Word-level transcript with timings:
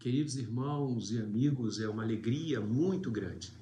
Queridos 0.00 0.34
irmãos 0.36 1.12
e 1.12 1.18
amigos, 1.18 1.78
é 1.78 1.86
uma 1.86 2.02
alegria 2.02 2.58
muito 2.58 3.10
grande 3.10 3.52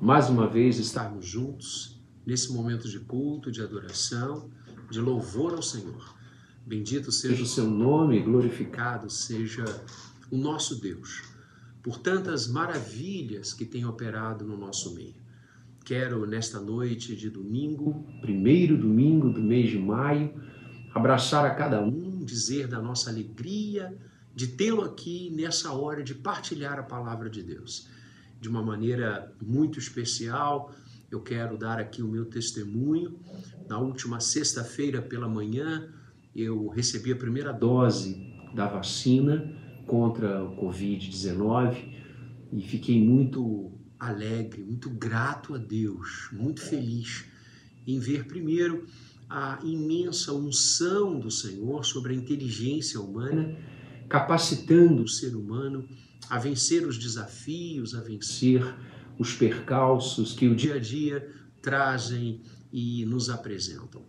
mais 0.00 0.30
uma 0.30 0.46
vez 0.46 0.78
estarmos 0.78 1.26
juntos 1.26 2.00
nesse 2.24 2.52
momento 2.52 2.88
de 2.88 3.00
culto, 3.00 3.50
de 3.50 3.60
adoração, 3.60 4.48
de 4.88 5.00
louvor 5.00 5.54
ao 5.54 5.60
Senhor. 5.60 6.14
Bendito 6.64 7.10
seja 7.10 7.42
o 7.42 7.46
seu 7.46 7.68
nome, 7.68 8.20
glorificado 8.20 9.10
seja 9.10 9.64
o 10.30 10.36
nosso 10.36 10.80
Deus, 10.80 11.24
por 11.82 11.98
tantas 11.98 12.46
maravilhas 12.46 13.52
que 13.52 13.64
tem 13.64 13.84
operado 13.84 14.44
no 14.44 14.56
nosso 14.56 14.94
meio. 14.94 15.16
Quero, 15.84 16.24
nesta 16.26 16.60
noite 16.60 17.16
de 17.16 17.28
domingo, 17.28 18.06
primeiro 18.20 18.78
domingo 18.78 19.30
do 19.30 19.42
mês 19.42 19.68
de 19.68 19.80
maio, 19.80 20.32
abraçar 20.94 21.44
a 21.44 21.52
cada 21.56 21.82
um, 21.82 22.24
dizer 22.24 22.68
da 22.68 22.80
nossa 22.80 23.10
alegria 23.10 23.92
de 24.34 24.46
tê-lo 24.48 24.82
aqui 24.82 25.30
nessa 25.30 25.72
hora 25.72 26.02
de 26.02 26.14
partilhar 26.14 26.78
a 26.78 26.82
palavra 26.82 27.28
de 27.28 27.42
Deus. 27.42 27.88
De 28.40 28.48
uma 28.48 28.62
maneira 28.62 29.32
muito 29.40 29.78
especial, 29.78 30.74
eu 31.10 31.20
quero 31.20 31.56
dar 31.56 31.78
aqui 31.78 32.02
o 32.02 32.08
meu 32.08 32.24
testemunho. 32.24 33.18
Na 33.68 33.78
última 33.78 34.20
sexta-feira 34.20 35.02
pela 35.02 35.28
manhã, 35.28 35.92
eu 36.34 36.68
recebi 36.68 37.12
a 37.12 37.16
primeira 37.16 37.52
dose 37.52 38.32
da 38.54 38.66
vacina 38.66 39.54
contra 39.86 40.42
o 40.42 40.56
Covid-19 40.56 42.00
e 42.52 42.62
fiquei 42.62 43.02
muito 43.02 43.72
alegre, 43.98 44.62
muito 44.62 44.90
grato 44.90 45.54
a 45.54 45.58
Deus, 45.58 46.28
muito 46.32 46.60
feliz 46.60 47.24
em 47.86 47.98
ver 47.98 48.26
primeiro 48.26 48.86
a 49.28 49.58
imensa 49.62 50.32
unção 50.32 51.18
do 51.18 51.30
Senhor 51.30 51.84
sobre 51.84 52.12
a 52.12 52.16
inteligência 52.16 53.00
humana 53.00 53.56
capacitando 54.12 55.04
o 55.04 55.08
ser 55.08 55.34
humano 55.34 55.88
a 56.28 56.38
vencer 56.38 56.86
os 56.86 56.98
desafios, 56.98 57.94
a 57.94 58.02
vencer 58.02 58.62
os 59.18 59.32
percalços 59.32 60.34
que 60.34 60.46
o 60.46 60.54
dia 60.54 60.74
a 60.74 60.78
dia 60.78 61.26
trazem 61.62 62.42
e 62.70 63.06
nos 63.06 63.30
apresentam. 63.30 64.02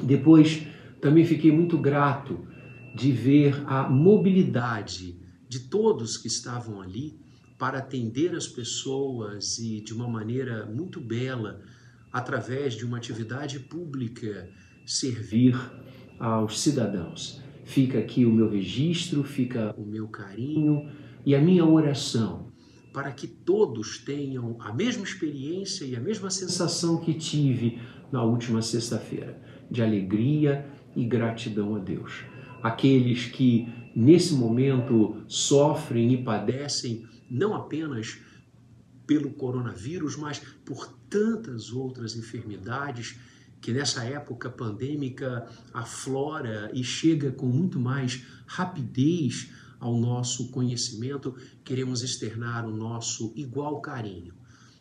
Depois, 0.00 0.64
também 1.00 1.24
fiquei 1.24 1.50
muito 1.50 1.76
grato 1.76 2.46
de 2.94 3.10
ver 3.10 3.60
a 3.66 3.90
mobilidade 3.90 5.20
de 5.48 5.58
todos 5.68 6.16
que 6.16 6.28
estavam 6.28 6.80
ali 6.80 7.18
para 7.58 7.78
atender 7.78 8.36
as 8.36 8.46
pessoas 8.46 9.58
e 9.58 9.80
de 9.80 9.92
uma 9.92 10.06
maneira 10.06 10.64
muito 10.64 11.00
bela, 11.00 11.60
através 12.12 12.74
de 12.74 12.84
uma 12.84 12.98
atividade 12.98 13.58
pública, 13.58 14.48
servir 14.86 15.58
aos 16.20 16.60
cidadãos. 16.60 17.47
Fica 17.68 17.98
aqui 17.98 18.24
o 18.24 18.32
meu 18.32 18.48
registro, 18.48 19.22
fica 19.22 19.74
o 19.76 19.84
meu 19.84 20.08
carinho 20.08 20.88
e 21.26 21.34
a 21.34 21.40
minha 21.40 21.66
oração 21.66 22.50
para 22.94 23.12
que 23.12 23.26
todos 23.26 23.98
tenham 23.98 24.56
a 24.58 24.72
mesma 24.72 25.04
experiência 25.04 25.84
e 25.84 25.94
a 25.94 26.00
mesma 26.00 26.30
sensação 26.30 26.96
que 26.96 27.12
tive 27.12 27.78
na 28.10 28.22
última 28.22 28.62
sexta-feira, 28.62 29.38
de 29.70 29.82
alegria 29.82 30.66
e 30.96 31.04
gratidão 31.04 31.76
a 31.76 31.78
Deus. 31.78 32.24
Aqueles 32.62 33.26
que 33.26 33.68
nesse 33.94 34.32
momento 34.32 35.22
sofrem 35.28 36.14
e 36.14 36.24
padecem 36.24 37.04
não 37.30 37.54
apenas 37.54 38.18
pelo 39.06 39.28
coronavírus, 39.34 40.16
mas 40.16 40.38
por 40.64 40.90
tantas 41.10 41.70
outras 41.70 42.16
enfermidades 42.16 43.20
que 43.60 43.72
nessa 43.72 44.04
época 44.04 44.50
pandêmica 44.50 45.46
aflora 45.72 46.70
e 46.72 46.82
chega 46.84 47.30
com 47.32 47.46
muito 47.46 47.78
mais 47.80 48.24
rapidez 48.46 49.50
ao 49.80 49.96
nosso 49.96 50.50
conhecimento, 50.50 51.34
queremos 51.64 52.02
externar 52.02 52.66
o 52.66 52.76
nosso 52.76 53.32
igual 53.36 53.80
carinho, 53.80 54.34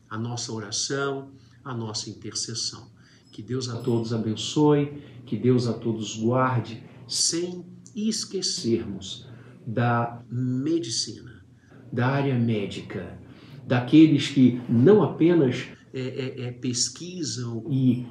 a 0.09 0.17
nossa 0.17 0.52
oração, 0.52 1.31
a 1.64 1.73
nossa 1.73 2.09
intercessão. 2.09 2.89
Que 3.32 3.42
Deus 3.42 3.70
a 3.70 3.77
todos 3.82 4.14
abençoe, 4.14 5.04
que 5.26 5.38
Deus 5.38 5.67
a 5.67 5.73
todos 5.73 6.17
guarde, 6.17 6.83
sem 7.08 7.65
esquecermos 7.95 9.27
da 9.65 10.23
medicina, 10.32 11.45
da 11.92 12.08
área 12.08 12.38
médica, 12.38 13.20
daqueles 13.65 14.30
que 14.30 14.61
não 14.70 15.04
apenas 15.04 15.67
é, 15.94 15.99
é, 15.99 16.42
é, 16.48 16.52
pesquisam 16.52 17.65
e 17.70 18.05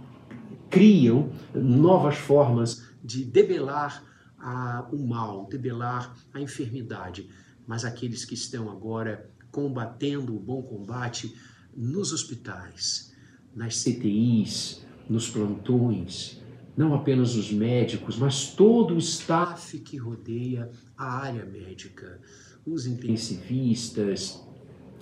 criam 0.76 1.30
novas 1.54 2.18
formas 2.18 2.84
de 3.02 3.24
debelar 3.24 4.04
a, 4.38 4.86
o 4.92 5.06
mal, 5.06 5.46
debelar 5.48 6.14
a 6.34 6.38
enfermidade, 6.38 7.30
mas 7.66 7.82
aqueles 7.82 8.26
que 8.26 8.34
estão 8.34 8.70
agora 8.70 9.30
combatendo 9.50 10.36
o 10.36 10.38
bom 10.38 10.62
combate 10.62 11.34
nos 11.74 12.12
hospitais, 12.12 13.14
nas 13.54 13.82
CTIs, 13.82 14.84
nos 15.08 15.30
plantões, 15.30 16.42
não 16.76 16.94
apenas 16.94 17.36
os 17.36 17.50
médicos, 17.50 18.18
mas 18.18 18.50
todo 18.50 18.96
o 18.96 18.98
staff 18.98 19.78
que 19.78 19.96
rodeia 19.96 20.70
a 20.94 21.20
área 21.20 21.46
médica, 21.46 22.20
os 22.66 22.84
intensivistas, 22.84 24.42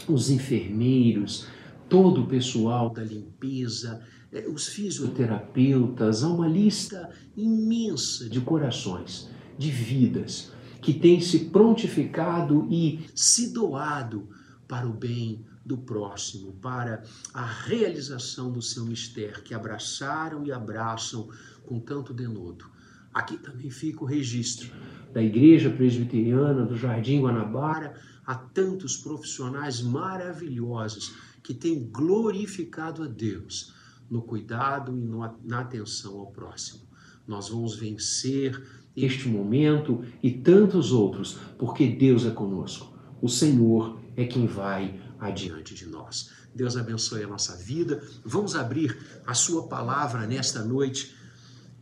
os 0.08 0.30
enfermeiros, 0.30 1.48
todo 1.88 2.22
o 2.22 2.26
pessoal 2.26 2.90
da 2.90 3.02
limpeza, 3.02 4.02
é, 4.32 4.48
os 4.48 4.68
fisioterapeutas, 4.68 6.24
há 6.24 6.28
uma 6.28 6.48
lista 6.48 7.10
imensa 7.36 8.28
de 8.28 8.40
corações, 8.40 9.30
de 9.56 9.70
vidas 9.70 10.52
que 10.80 10.92
têm 10.92 11.20
se 11.20 11.46
prontificado 11.46 12.66
e 12.70 13.06
se 13.14 13.52
doado 13.52 14.28
para 14.68 14.86
o 14.86 14.92
bem 14.92 15.44
do 15.64 15.78
próximo, 15.78 16.52
para 16.60 17.02
a 17.32 17.46
realização 17.46 18.52
do 18.52 18.60
seu 18.60 18.84
mistério, 18.84 19.42
que 19.42 19.54
abraçaram 19.54 20.44
e 20.44 20.52
abraçam 20.52 21.28
com 21.64 21.80
tanto 21.80 22.12
denodo. 22.12 22.66
Aqui 23.14 23.38
também 23.38 23.70
fica 23.70 24.02
o 24.02 24.06
registro 24.06 24.70
da 25.12 25.22
Igreja 25.22 25.70
Presbiteriana 25.70 26.66
do 26.66 26.76
Jardim 26.76 27.22
Guanabara, 27.22 27.94
há 28.26 28.34
tantos 28.34 28.96
profissionais 28.96 29.80
maravilhosos 29.80 31.14
que 31.44 31.52
têm 31.52 31.88
glorificado 31.92 33.02
a 33.02 33.06
Deus 33.06 33.74
no 34.10 34.22
cuidado 34.22 34.96
e 34.96 35.00
no, 35.00 35.20
na 35.44 35.60
atenção 35.60 36.18
ao 36.18 36.32
próximo. 36.32 36.80
Nós 37.26 37.50
vamos 37.50 37.76
vencer 37.76 38.60
este 38.96 39.28
momento 39.28 40.02
e 40.22 40.30
tantos 40.30 40.90
outros, 40.90 41.38
porque 41.58 41.86
Deus 41.86 42.24
é 42.24 42.30
conosco. 42.30 42.96
O 43.20 43.28
Senhor 43.28 44.00
é 44.16 44.24
quem 44.24 44.46
vai 44.46 45.00
adiante 45.18 45.74
de 45.74 45.86
nós. 45.86 46.30
Deus 46.54 46.76
abençoe 46.76 47.24
a 47.24 47.28
nossa 47.28 47.56
vida. 47.56 48.02
Vamos 48.24 48.54
abrir 48.54 48.96
a 49.26 49.34
Sua 49.34 49.66
palavra 49.68 50.26
nesta 50.26 50.64
noite 50.64 51.14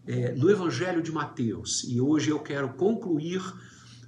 é, 0.07 0.35
no 0.35 0.51
Evangelho 0.51 1.03
de 1.03 1.13
Mateus. 1.13 1.85
E 1.85 2.01
hoje 2.01 2.31
eu 2.31 2.41
quero 2.41 2.71
concluir 2.71 3.43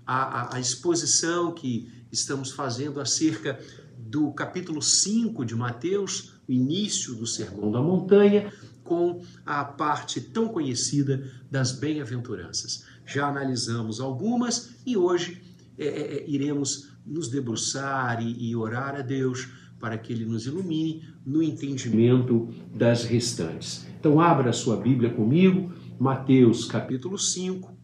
a, 0.06 0.16
a, 0.16 0.56
a 0.56 0.60
exposição 0.60 1.52
que 1.52 1.92
estamos 2.10 2.50
fazendo 2.50 3.00
acerca 3.00 3.60
do 4.08 4.32
capítulo 4.32 4.82
5 4.82 5.44
de 5.44 5.54
Mateus, 5.54 6.34
o 6.46 6.52
início 6.52 7.14
do 7.14 7.26
Sermão 7.26 7.72
da 7.72 7.80
Montanha, 7.80 8.52
com 8.82 9.22
a 9.46 9.64
parte 9.64 10.20
tão 10.20 10.48
conhecida 10.48 11.30
das 11.50 11.72
bem-aventuranças. 11.72 12.84
Já 13.06 13.28
analisamos 13.28 14.00
algumas 14.00 14.74
e 14.84 14.96
hoje 14.96 15.42
é, 15.78 15.86
é, 15.86 16.16
é, 16.18 16.30
iremos 16.30 16.90
nos 17.04 17.28
debruçar 17.28 18.22
e, 18.22 18.50
e 18.50 18.54
orar 18.54 18.94
a 18.94 19.00
Deus 19.00 19.48
para 19.80 19.96
que 19.98 20.12
Ele 20.12 20.26
nos 20.26 20.46
ilumine 20.46 21.02
no 21.24 21.42
entendimento 21.42 22.48
das 22.74 23.04
restantes. 23.04 23.86
Então, 23.98 24.20
abra 24.20 24.50
a 24.50 24.52
sua 24.52 24.76
Bíblia 24.76 25.10
comigo, 25.10 25.72
Mateus 25.98 26.66
capítulo 26.66 27.18
5, 27.18 27.74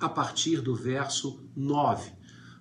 a 0.00 0.08
partir 0.08 0.60
do 0.60 0.74
verso 0.74 1.48
9. 1.54 2.10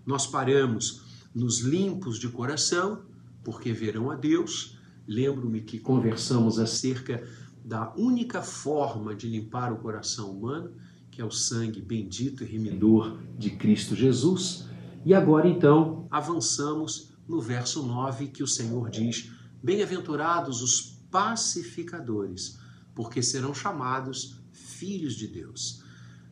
Nós 0.06 0.28
paramos 0.28 1.06
nos 1.33 1.59
limpos 1.59 2.19
de 2.19 2.29
coração, 2.29 3.03
porque 3.44 3.71
verão 3.71 4.12
a 4.12 4.15
Deus, 4.15 4.77
Lembro-me 5.07 5.62
que 5.62 5.79
conversamos 5.79 6.59
acerca 6.59 7.25
da 7.63 7.94
única 7.95 8.41
forma 8.41 9.15
de 9.15 9.27
limpar 9.27 9.71
o 9.71 9.77
coração 9.77 10.31
humano, 10.31 10.74
que 11.09 11.21
é 11.21 11.25
o 11.25 11.31
sangue 11.31 11.81
bendito 11.81 12.44
e 12.44 12.47
remidor 12.47 13.18
de 13.38 13.51
Cristo 13.51 13.95
Jesus. 13.95 14.65
E 15.06 15.13
agora 15.13 15.47
então 15.47 16.07
avançamos 16.12 17.13
no 17.25 17.39
verso 17.39 17.83
9 17.83 18.27
que 18.27 18.44
o 18.44 18.47
Senhor 18.47 18.89
diz: 18.89 19.31
Bem-aventurados 19.63 20.62
os 20.62 21.00
pacificadores, 21.09 22.59
porque 22.94 23.24
serão 23.24 23.53
chamados 23.53 24.41
filhos 24.51 25.15
de 25.15 25.27
Deus. 25.27 25.81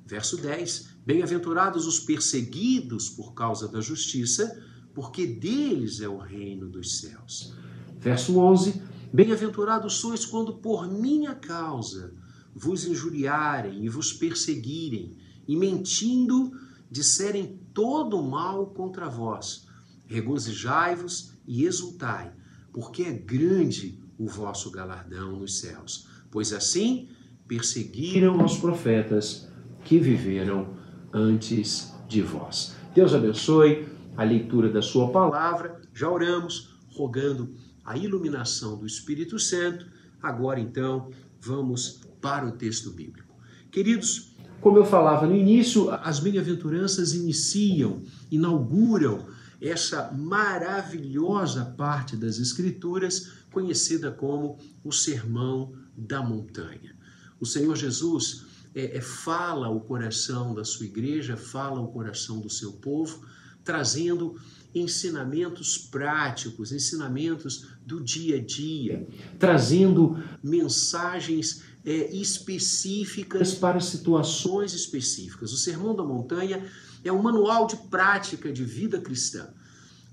Verso 0.05 0.35
10: 0.35 0.89
Bem-aventurados 1.05 1.87
os 1.87 1.97
perseguidos 1.97 3.09
por 3.09 3.33
causa 3.33 3.69
da 3.69 3.79
justiça, 3.79 4.61
porque 4.95 5.27
deles 5.27 5.99
é 5.99 6.07
o 6.07 6.17
reino 6.17 6.69
dos 6.69 6.99
céus. 6.99 7.53
Verso 7.99 8.39
11: 8.39 8.81
Bem-aventurados 9.13 9.95
sois 9.95 10.25
quando 10.25 10.53
por 10.53 10.89
minha 10.89 11.35
causa 11.35 12.13
vos 12.55 12.85
injuriarem 12.85 13.83
e 13.83 13.89
vos 13.89 14.13
perseguirem, 14.13 15.17
e 15.45 15.55
mentindo 15.55 16.51
disserem 16.89 17.59
todo 17.73 18.23
mal 18.23 18.67
contra 18.67 19.09
vós. 19.09 19.67
Regozijai-vos 20.05 21.33
e 21.45 21.65
exultai, 21.65 22.31
porque 22.71 23.03
é 23.03 23.11
grande 23.11 23.99
o 24.17 24.27
vosso 24.27 24.71
galardão 24.71 25.39
nos 25.39 25.59
céus. 25.59 26.07
Pois 26.31 26.53
assim 26.53 27.09
perseguiram 27.47 28.43
os 28.43 28.57
profetas 28.57 29.47
que 29.83 29.99
viveram 29.99 30.73
antes 31.13 31.93
de 32.07 32.21
vós. 32.21 32.75
Deus 32.93 33.13
abençoe 33.13 33.87
a 34.15 34.23
leitura 34.23 34.69
da 34.69 34.81
Sua 34.81 35.11
palavra. 35.11 35.81
Já 35.93 36.09
oramos, 36.09 36.77
rogando 36.89 37.55
a 37.83 37.97
iluminação 37.97 38.77
do 38.77 38.85
Espírito 38.85 39.37
Santo. 39.37 39.85
Agora, 40.21 40.59
então, 40.59 41.11
vamos 41.39 42.01
para 42.21 42.47
o 42.47 42.51
texto 42.53 42.91
bíblico. 42.91 43.35
Queridos, 43.71 44.35
como 44.61 44.77
eu 44.77 44.85
falava 44.85 45.27
no 45.27 45.35
início, 45.35 45.91
as 45.91 46.19
bem-aventuranças 46.19 47.13
iniciam, 47.13 48.01
inauguram 48.31 49.25
essa 49.61 50.11
maravilhosa 50.11 51.65
parte 51.77 52.15
das 52.15 52.39
Escrituras, 52.39 53.31
conhecida 53.51 54.11
como 54.11 54.57
o 54.83 54.91
Sermão 54.91 55.73
da 55.95 56.21
Montanha. 56.21 56.95
O 57.39 57.45
Senhor 57.45 57.75
Jesus 57.75 58.45
é, 58.73 58.97
é, 58.97 59.01
fala 59.01 59.69
o 59.69 59.79
coração 59.79 60.53
da 60.53 60.63
sua 60.63 60.85
igreja, 60.85 61.37
fala 61.37 61.79
o 61.79 61.87
coração 61.87 62.39
do 62.39 62.49
seu 62.49 62.73
povo, 62.73 63.25
trazendo 63.65 64.39
ensinamentos 64.73 65.77
práticos, 65.77 66.71
ensinamentos 66.71 67.67
do 67.85 68.01
dia 68.01 68.37
a 68.37 68.41
dia, 68.41 69.07
trazendo 69.39 70.21
mensagens 70.43 71.63
é, 71.85 72.13
específicas 72.15 73.53
para 73.53 73.79
situações 73.79 74.73
específicas. 74.73 75.51
O 75.53 75.57
Sermão 75.57 75.95
da 75.95 76.03
Montanha 76.03 76.65
é 77.03 77.11
um 77.11 77.21
manual 77.21 77.67
de 77.67 77.77
prática 77.77 78.51
de 78.51 78.63
vida 78.63 78.99
cristã. 78.99 79.47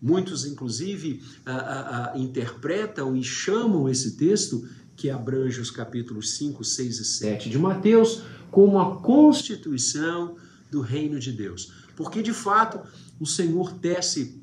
Muitos, 0.01 0.45
inclusive, 0.45 1.23
a, 1.47 1.53
a, 1.53 2.13
a, 2.13 2.19
interpretam 2.19 3.17
e 3.17 3.23
chamam 3.23 3.89
esse 3.89 4.17
texto, 4.17 4.69
que 4.95 5.09
abrange 5.09 5.61
os 5.61 5.71
capítulos 5.71 6.33
5, 6.37 6.63
6 6.63 6.99
e 6.99 7.05
7 7.05 7.51
de 7.51 7.59
Mateus, 7.59 8.23
como 8.51 8.79
a 8.79 9.01
constituição 9.01 10.37
do 10.71 10.81
reino 10.81 11.19
de 11.19 11.33
Deus. 11.33 11.73
Porque, 11.97 12.23
de 12.23 12.33
fato, 12.33 12.81
o 13.23 13.27
Senhor 13.27 13.75
tece 13.75 14.43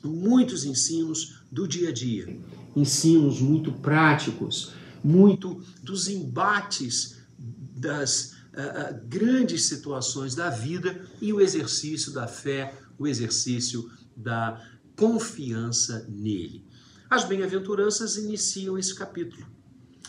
muitos 0.00 0.64
ensinos 0.64 1.42
do 1.50 1.66
dia 1.66 1.88
a 1.88 1.92
dia, 1.92 2.38
ensinos 2.76 3.40
muito 3.40 3.72
práticos, 3.72 4.72
muito 5.02 5.60
dos 5.82 6.06
embates 6.06 7.18
das 7.36 8.34
uh, 8.52 9.04
grandes 9.08 9.64
situações 9.64 10.32
da 10.36 10.48
vida 10.48 11.04
e 11.20 11.32
o 11.32 11.40
exercício 11.40 12.12
da 12.12 12.28
fé, 12.28 12.72
o 12.96 13.08
exercício 13.08 13.90
da 14.16 14.64
confiança 14.94 16.06
nele. 16.08 16.64
As 17.10 17.24
bem-aventuranças 17.24 18.16
iniciam 18.16 18.78
esse 18.78 18.94
capítulo, 18.94 19.44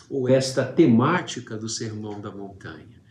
ou 0.07 0.29
esta 0.29 0.63
temática 0.63 1.57
do 1.57 1.67
Sermão 1.67 2.21
da 2.21 2.31
Montanha. 2.31 3.01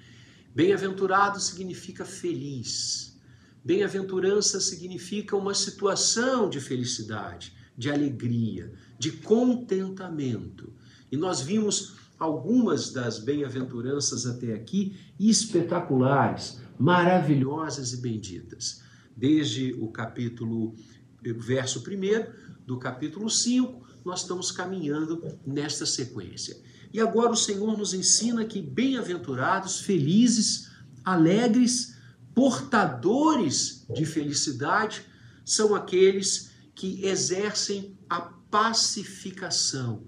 Bem-aventurado 0.54 1.40
significa 1.40 2.04
feliz. 2.04 3.13
Bem-aventurança 3.64 4.60
significa 4.60 5.34
uma 5.34 5.54
situação 5.54 6.50
de 6.50 6.60
felicidade, 6.60 7.54
de 7.76 7.90
alegria, 7.90 8.72
de 8.98 9.10
contentamento. 9.10 10.70
E 11.10 11.16
nós 11.16 11.40
vimos 11.40 11.94
algumas 12.18 12.92
das 12.92 13.18
bem-aventuranças 13.18 14.26
até 14.26 14.52
aqui 14.52 14.96
espetaculares, 15.18 16.60
maravilhosas 16.78 17.94
e 17.94 18.02
benditas. 18.02 18.82
Desde 19.16 19.72
o 19.80 19.88
capítulo, 19.88 20.74
verso 21.22 21.80
1 21.80 22.66
do 22.66 22.78
capítulo 22.78 23.30
5, 23.30 23.82
nós 24.04 24.20
estamos 24.20 24.52
caminhando 24.52 25.22
nesta 25.46 25.86
sequência. 25.86 26.56
E 26.92 27.00
agora 27.00 27.32
o 27.32 27.36
Senhor 27.36 27.78
nos 27.78 27.94
ensina 27.94 28.44
que 28.44 28.60
bem-aventurados, 28.60 29.80
felizes, 29.80 30.70
alegres, 31.02 31.93
portadores 32.34 33.86
de 33.94 34.04
felicidade 34.04 35.06
são 35.44 35.74
aqueles 35.74 36.50
que 36.74 37.04
exercem 37.04 37.96
a 38.08 38.20
pacificação. 38.20 40.04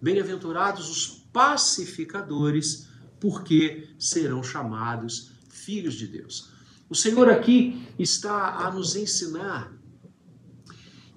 Bem-aventurados 0.00 0.88
os 0.88 1.06
pacificadores, 1.32 2.88
porque 3.20 3.88
serão 3.98 4.42
chamados 4.42 5.32
filhos 5.48 5.94
de 5.94 6.06
Deus. 6.06 6.50
O 6.88 6.94
Senhor 6.94 7.28
aqui 7.28 7.86
está 7.98 8.66
a 8.66 8.70
nos 8.70 8.94
ensinar 8.94 9.72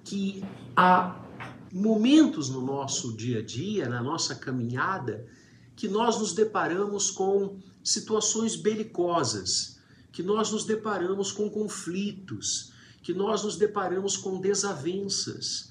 que 0.04 0.42
há 0.76 1.24
momentos 1.72 2.48
no 2.48 2.60
nosso 2.60 3.16
dia 3.16 3.38
a 3.38 3.42
dia, 3.42 3.88
na 3.88 4.02
nossa 4.02 4.34
caminhada, 4.34 5.26
que 5.76 5.88
nós 5.88 6.18
nos 6.18 6.32
deparamos 6.32 7.10
com 7.10 7.60
situações 7.82 8.56
belicosas, 8.56 9.79
que 10.12 10.22
nós 10.22 10.50
nos 10.50 10.64
deparamos 10.64 11.32
com 11.32 11.48
conflitos, 11.48 12.72
que 13.02 13.14
nós 13.14 13.42
nos 13.42 13.56
deparamos 13.56 14.16
com 14.16 14.40
desavenças. 14.40 15.70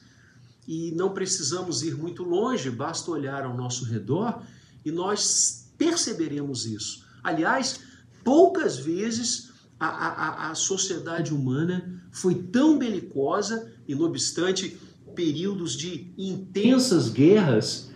E 0.67 0.91
não 0.91 1.13
precisamos 1.13 1.81
ir 1.83 1.95
muito 1.95 2.23
longe, 2.23 2.69
basta 2.69 3.09
olhar 3.11 3.43
ao 3.43 3.55
nosso 3.55 3.85
redor 3.85 4.43
e 4.85 4.91
nós 4.91 5.71
perceberemos 5.77 6.65
isso. 6.65 7.05
Aliás, 7.23 7.79
poucas 8.23 8.77
vezes 8.77 9.49
a, 9.79 9.87
a, 9.87 10.51
a 10.51 10.55
sociedade 10.55 11.33
humana 11.33 12.03
foi 12.11 12.35
tão 12.35 12.77
belicosa 12.77 13.71
e, 13.87 13.95
não 13.95 14.05
obstante 14.05 14.77
períodos 15.15 15.75
de 15.75 16.11
intensas 16.17 17.09
guerras, 17.09 17.89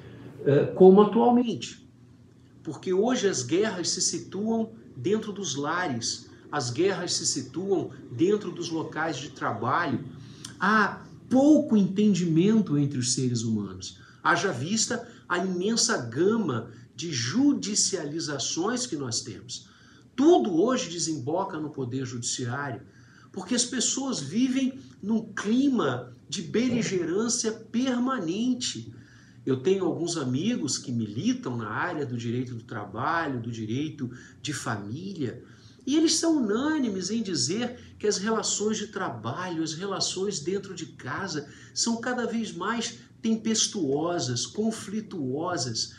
eh, 0.46 0.66
como 0.75 1.01
atualmente. 1.01 1.88
Porque 2.63 2.94
hoje 2.94 3.28
as 3.28 3.44
guerras 3.44 3.89
se 3.89 4.01
situam 4.01 4.72
dentro 4.96 5.31
dos 5.31 5.56
lares, 5.56 6.30
as 6.54 6.70
guerras 6.70 7.16
se 7.16 7.26
situam 7.26 7.90
dentro 8.12 8.52
dos 8.52 8.70
locais 8.70 9.18
de 9.18 9.30
trabalho, 9.32 10.06
há 10.60 11.02
pouco 11.28 11.76
entendimento 11.76 12.78
entre 12.78 13.00
os 13.00 13.14
seres 13.14 13.42
humanos. 13.42 13.98
Haja 14.22 14.52
vista 14.52 15.12
a 15.28 15.40
imensa 15.40 15.98
gama 15.98 16.70
de 16.96 17.12
judicializações 17.12 18.86
que 18.86 18.96
nós 18.96 19.22
temos. 19.22 19.68
Tudo 20.16 20.62
hoje 20.62 20.92
desemboca 20.92 21.60
no 21.60 21.72
poder 21.72 22.06
judiciário, 22.06 22.84
porque 23.32 23.56
as 23.56 23.66
pessoas 23.66 24.20
vivem 24.20 24.78
num 25.02 25.34
clima 25.34 26.16
de 26.30 26.44
beligerância 26.44 27.51
permanente. 27.51 28.94
Eu 29.44 29.63
tenho 29.63 29.86
alguns 29.86 30.18
amigos 30.18 30.77
que 30.77 30.92
militam 30.92 31.58
na 31.58 31.68
área 31.68 32.06
do 32.06 32.16
direito 32.16 32.54
do 32.54 32.63
trabalho, 32.63 33.42
do 33.42 33.51
direito 33.51 34.12
de 34.39 34.54
família, 34.54 35.44
e 35.86 35.96
eles 35.98 36.16
são 36.16 36.38
unânimes 36.38 37.10
em 37.10 37.22
dizer 37.22 37.96
que 38.00 38.08
as 38.08 38.18
relações 38.18 38.78
de 38.78 38.88
trabalho, 38.88 39.63
as 39.63 39.74
relações 39.74 40.40
dentro 40.40 40.74
de 40.74 40.86
casa, 40.88 41.48
são 41.74 42.00
cada 42.00 42.25
vez 42.25 42.52
mais 42.52 43.00
tempestuosas, 43.22 44.46
conflituosas, 44.46 45.94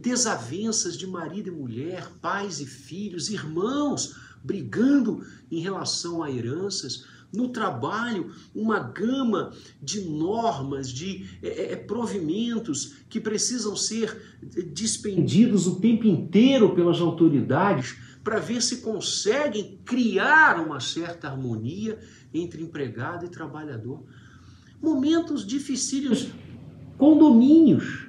desavenças 0.00 0.96
de 0.96 1.06
marido 1.06 1.48
e 1.48 1.52
mulher, 1.52 2.08
pais 2.20 2.60
e 2.60 2.66
filhos, 2.66 3.30
irmãos 3.30 4.14
brigando 4.42 5.24
em 5.50 5.60
relação 5.60 6.22
a 6.22 6.30
heranças. 6.30 7.04
No 7.30 7.50
trabalho, 7.50 8.32
uma 8.54 8.78
gama 8.78 9.52
de 9.82 10.00
normas, 10.00 10.88
de 10.90 11.26
é, 11.42 11.72
é, 11.72 11.76
provimentos 11.76 12.94
que 13.08 13.20
precisam 13.20 13.76
ser 13.76 14.38
dispendidos 14.72 15.66
o 15.66 15.76
tempo 15.76 16.06
inteiro 16.06 16.74
pelas 16.74 17.00
autoridades 17.00 17.96
para 18.28 18.40
ver 18.40 18.60
se 18.60 18.82
conseguem 18.82 19.80
criar 19.86 20.60
uma 20.60 20.80
certa 20.80 21.28
harmonia 21.28 21.98
entre 22.34 22.62
empregado 22.62 23.24
e 23.24 23.30
trabalhador. 23.30 24.04
Momentos 24.82 25.46
dificílimos, 25.46 26.28
condomínios. 26.98 28.06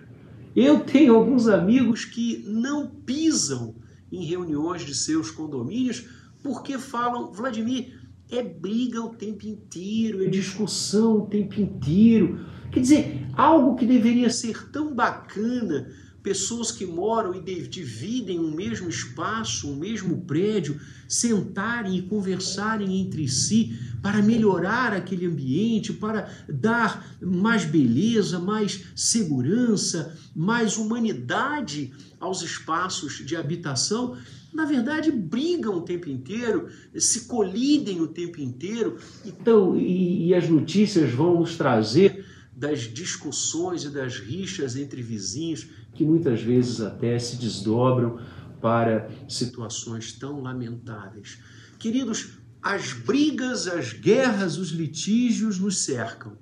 Eu 0.53 0.81
tenho 0.81 1.15
alguns 1.15 1.47
amigos 1.47 2.03
que 2.03 2.43
não 2.45 2.85
pisam 2.85 3.75
em 4.11 4.25
reuniões 4.25 4.85
de 4.85 4.93
seus 4.93 5.31
condomínios 5.31 6.09
porque 6.43 6.77
falam, 6.77 7.31
Vladimir, 7.31 7.97
é 8.29 8.43
briga 8.43 9.01
o 9.01 9.15
tempo 9.15 9.47
inteiro, 9.47 10.21
é 10.21 10.27
discussão 10.27 11.19
o 11.19 11.27
tempo 11.27 11.61
inteiro. 11.61 12.45
Quer 12.73 12.81
dizer, 12.81 13.25
algo 13.35 13.77
que 13.77 13.85
deveria 13.85 14.29
ser 14.29 14.69
tão 14.69 14.93
bacana 14.93 15.89
pessoas 16.21 16.71
que 16.71 16.85
moram 16.85 17.33
e 17.33 17.67
dividem 17.67 18.39
um 18.39 18.51
mesmo 18.51 18.89
espaço, 18.89 19.71
um 19.71 19.75
mesmo 19.75 20.21
prédio, 20.21 20.79
sentarem 21.07 21.97
e 21.97 22.01
conversarem 22.01 23.01
entre 23.01 23.27
si 23.27 23.77
para 24.01 24.21
melhorar 24.21 24.93
aquele 24.93 25.25
ambiente, 25.25 25.93
para 25.93 26.29
dar 26.47 27.17
mais 27.21 27.65
beleza, 27.65 28.39
mais 28.39 28.85
segurança, 28.95 30.17
mais 30.35 30.77
humanidade 30.77 31.91
aos 32.19 32.41
espaços 32.41 33.25
de 33.25 33.35
habitação. 33.35 34.17
na 34.53 34.65
verdade, 34.65 35.11
brigam 35.11 35.77
o 35.77 35.81
tempo 35.81 36.09
inteiro, 36.09 36.69
se 36.97 37.25
colidem 37.27 38.01
o 38.01 38.07
tempo 38.07 38.41
inteiro. 38.41 38.97
Então, 39.23 39.77
e, 39.77 40.27
e 40.27 40.33
as 40.33 40.49
notícias 40.49 41.11
vão 41.11 41.39
nos 41.39 41.55
trazer 41.55 42.25
das 42.59 42.81
discussões 42.81 43.85
e 43.85 43.89
das 43.89 44.19
rixas 44.19 44.75
entre 44.75 45.01
vizinhos, 45.01 45.65
que 45.93 46.05
muitas 46.05 46.41
vezes 46.41 46.81
até 46.81 47.17
se 47.19 47.37
desdobram 47.37 48.19
para 48.61 49.09
situações 49.27 50.13
tão 50.13 50.41
lamentáveis. 50.41 51.39
Queridos, 51.77 52.39
as 52.61 52.91
brigas, 52.93 53.67
as 53.67 53.93
guerras, 53.93 54.57
os 54.57 54.69
litígios 54.69 55.59
nos 55.59 55.79
cercam, 55.79 56.37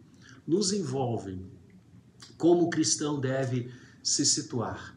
nos 0.48 0.74
envolvem. 0.74 1.46
Como 2.38 2.64
o 2.64 2.70
cristão 2.70 3.20
deve 3.20 3.70
se 4.02 4.26
situar? 4.26 4.96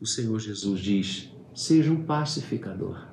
O 0.00 0.06
Senhor 0.06 0.38
Jesus 0.38 0.80
diz: 0.80 1.30
seja 1.54 1.90
um 1.90 2.04
pacificador. 2.04 3.08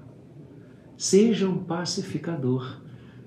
Seja 0.98 1.48
um 1.48 1.64
pacificador. 1.64 2.82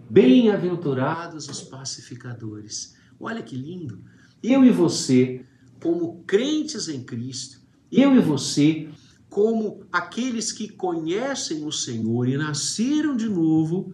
Bem-aventurados 0.09 1.49
os 1.49 1.63
pacificadores. 1.63 2.97
Olha 3.19 3.43
que 3.43 3.57
lindo. 3.57 4.05
Eu 4.43 4.65
e 4.65 4.71
você, 4.71 5.45
como 5.81 6.23
crentes 6.25 6.89
em 6.89 7.03
Cristo, 7.03 7.61
eu 7.91 8.17
e 8.17 8.21
você, 8.21 8.89
como 9.29 9.85
aqueles 9.93 10.53
que 10.53 10.69
conhecem 10.69 11.65
o 11.65 11.73
Senhor 11.73 12.29
e 12.29 12.37
nasceram 12.37 13.17
de 13.17 13.29
novo, 13.29 13.93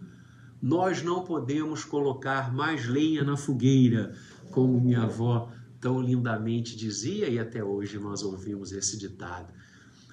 nós 0.61 1.01
não 1.01 1.23
podemos 1.23 1.83
colocar 1.83 2.53
mais 2.53 2.87
lenha 2.87 3.23
na 3.23 3.35
fogueira, 3.35 4.15
como 4.51 4.79
minha 4.79 5.03
avó 5.03 5.51
tão 5.79 5.99
lindamente 5.99 6.75
dizia, 6.75 7.27
e 7.27 7.39
até 7.39 7.63
hoje 7.63 7.97
nós 7.97 8.21
ouvimos 8.21 8.71
esse 8.71 8.97
ditado. 8.97 9.51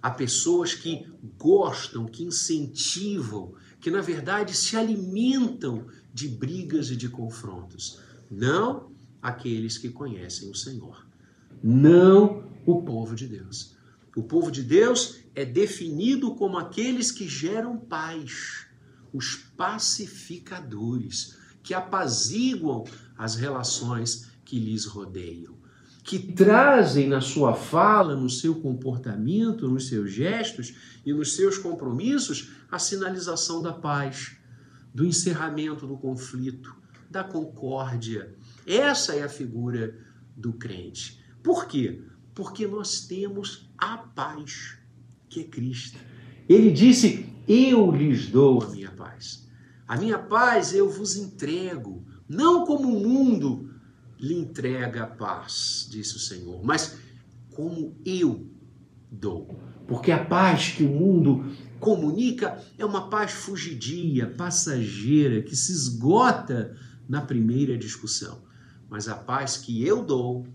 Há 0.00 0.10
pessoas 0.10 0.72
que 0.72 1.06
gostam, 1.36 2.06
que 2.06 2.24
incentivam, 2.24 3.52
que 3.80 3.90
na 3.90 4.00
verdade 4.00 4.56
se 4.56 4.76
alimentam 4.76 5.86
de 6.14 6.28
brigas 6.28 6.90
e 6.90 6.96
de 6.96 7.08
confrontos. 7.08 8.00
Não 8.30 8.90
aqueles 9.20 9.76
que 9.76 9.90
conhecem 9.90 10.50
o 10.50 10.54
Senhor. 10.54 11.07
Não 11.62 12.44
o 12.66 12.82
povo 12.82 13.14
de 13.14 13.26
Deus. 13.26 13.76
O 14.16 14.22
povo 14.22 14.50
de 14.50 14.62
Deus 14.62 15.20
é 15.34 15.44
definido 15.44 16.34
como 16.34 16.58
aqueles 16.58 17.12
que 17.12 17.28
geram 17.28 17.76
paz, 17.78 18.66
os 19.12 19.36
pacificadores, 19.56 21.36
que 21.62 21.74
apaziguam 21.74 22.84
as 23.16 23.36
relações 23.36 24.30
que 24.44 24.58
lhes 24.58 24.84
rodeiam 24.84 25.58
que 26.08 26.18
trazem 26.18 27.06
na 27.06 27.20
sua 27.20 27.52
fala, 27.54 28.16
no 28.16 28.30
seu 28.30 28.54
comportamento, 28.54 29.68
nos 29.68 29.88
seus 29.88 30.10
gestos 30.10 30.74
e 31.04 31.12
nos 31.12 31.36
seus 31.36 31.58
compromissos 31.58 32.48
a 32.70 32.78
sinalização 32.78 33.60
da 33.60 33.74
paz, 33.74 34.34
do 34.94 35.04
encerramento 35.04 35.86
do 35.86 35.98
conflito, 35.98 36.74
da 37.10 37.22
concórdia. 37.22 38.34
Essa 38.66 39.16
é 39.16 39.22
a 39.22 39.28
figura 39.28 39.94
do 40.34 40.54
crente. 40.54 41.17
Por 41.48 41.66
quê? 41.66 42.02
Porque 42.34 42.66
nós 42.66 43.06
temos 43.06 43.70
a 43.78 43.96
paz, 43.96 44.76
que 45.30 45.40
é 45.40 45.44
Cristo. 45.44 45.98
Ele 46.46 46.70
disse: 46.70 47.26
Eu 47.48 47.90
lhes 47.90 48.28
dou 48.28 48.62
a 48.62 48.68
minha 48.68 48.90
paz. 48.90 49.48
A 49.86 49.96
minha 49.96 50.18
paz 50.18 50.74
eu 50.74 50.90
vos 50.90 51.16
entrego, 51.16 52.04
não 52.28 52.66
como 52.66 52.94
o 52.94 53.00
mundo 53.00 53.70
lhe 54.20 54.34
entrega 54.34 55.04
a 55.04 55.06
paz, 55.06 55.88
disse 55.90 56.16
o 56.16 56.18
Senhor, 56.18 56.62
mas 56.62 56.98
como 57.54 57.96
eu 58.04 58.46
dou. 59.10 59.58
Porque 59.86 60.12
a 60.12 60.22
paz 60.22 60.72
que 60.72 60.84
o 60.84 60.90
mundo 60.90 61.50
comunica 61.80 62.62
é 62.76 62.84
uma 62.84 63.08
paz 63.08 63.32
fugidia, 63.32 64.26
passageira, 64.26 65.40
que 65.40 65.56
se 65.56 65.72
esgota 65.72 66.76
na 67.08 67.22
primeira 67.22 67.78
discussão. 67.78 68.46
Mas 68.90 69.08
a 69.08 69.14
paz 69.14 69.56
que 69.56 69.82
eu 69.82 70.04
dou, 70.04 70.46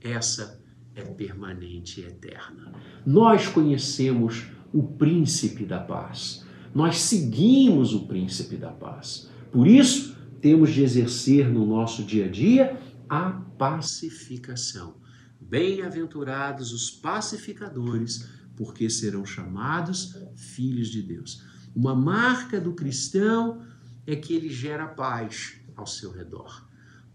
essa 0.00 0.60
é 0.94 1.02
permanente 1.02 2.00
e 2.00 2.04
eterna. 2.04 2.72
Nós 3.06 3.46
conhecemos 3.46 4.46
o 4.72 4.82
príncipe 4.82 5.64
da 5.64 5.78
paz. 5.80 6.44
Nós 6.74 7.00
seguimos 7.00 7.94
o 7.94 8.06
príncipe 8.06 8.56
da 8.56 8.70
paz. 8.70 9.30
Por 9.50 9.66
isso, 9.66 10.16
temos 10.40 10.70
de 10.70 10.82
exercer 10.82 11.48
no 11.48 11.66
nosso 11.66 12.02
dia 12.02 12.26
a 12.26 12.28
dia 12.28 12.80
a 13.08 13.30
pacificação. 13.30 14.96
Bem-aventurados 15.40 16.72
os 16.72 16.90
pacificadores, 16.90 18.28
porque 18.56 18.90
serão 18.90 19.24
chamados 19.24 20.16
filhos 20.36 20.88
de 20.88 21.02
Deus. 21.02 21.42
Uma 21.74 21.94
marca 21.94 22.60
do 22.60 22.74
cristão 22.74 23.62
é 24.06 24.16
que 24.16 24.34
ele 24.34 24.50
gera 24.50 24.86
paz 24.86 25.54
ao 25.76 25.86
seu 25.86 26.10
redor. 26.10 26.67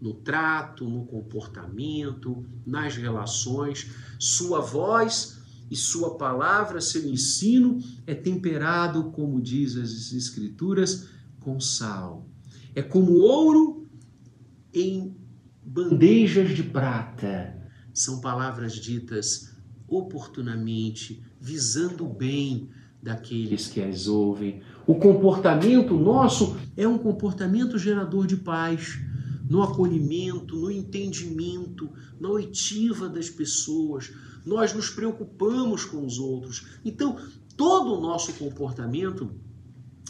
No 0.04 0.12
trato, 0.12 0.86
no 0.86 1.06
comportamento, 1.06 2.44
nas 2.66 2.94
relações, 2.94 3.90
sua 4.18 4.60
voz 4.60 5.38
e 5.70 5.74
sua 5.74 6.18
palavra, 6.18 6.78
seu 6.78 7.08
ensino 7.08 7.78
é 8.06 8.14
temperado, 8.14 9.04
como 9.12 9.40
diz 9.40 9.78
as 9.78 10.12
Escrituras, 10.12 11.08
com 11.40 11.58
sal. 11.58 12.28
É 12.74 12.82
como 12.82 13.14
ouro 13.14 13.88
em 14.74 15.16
bandejas 15.64 16.54
de 16.54 16.64
prata. 16.64 17.56
São 17.94 18.20
palavras 18.20 18.74
ditas 18.74 19.54
oportunamente, 19.88 21.24
visando 21.40 22.04
o 22.04 22.12
bem 22.12 22.68
daqueles 23.02 23.68
que 23.68 23.80
as 23.80 24.06
ouvem. 24.06 24.60
O 24.86 24.96
comportamento 24.96 25.94
nosso 25.94 26.58
é 26.76 26.86
um 26.86 26.98
comportamento 26.98 27.78
gerador 27.78 28.26
de 28.26 28.36
paz, 28.36 28.98
no 29.48 29.62
acolhimento, 29.62 30.56
no 30.56 30.70
entendimento, 30.70 31.90
na 32.18 32.28
oitiva 32.28 33.08
das 33.08 33.28
pessoas. 33.28 34.12
Nós 34.44 34.72
nos 34.72 34.90
preocupamos 34.90 35.84
com 35.84 36.04
os 36.04 36.18
outros. 36.18 36.66
Então, 36.84 37.16
todo 37.56 37.94
o 37.94 38.00
nosso 38.00 38.32
comportamento 38.34 39.30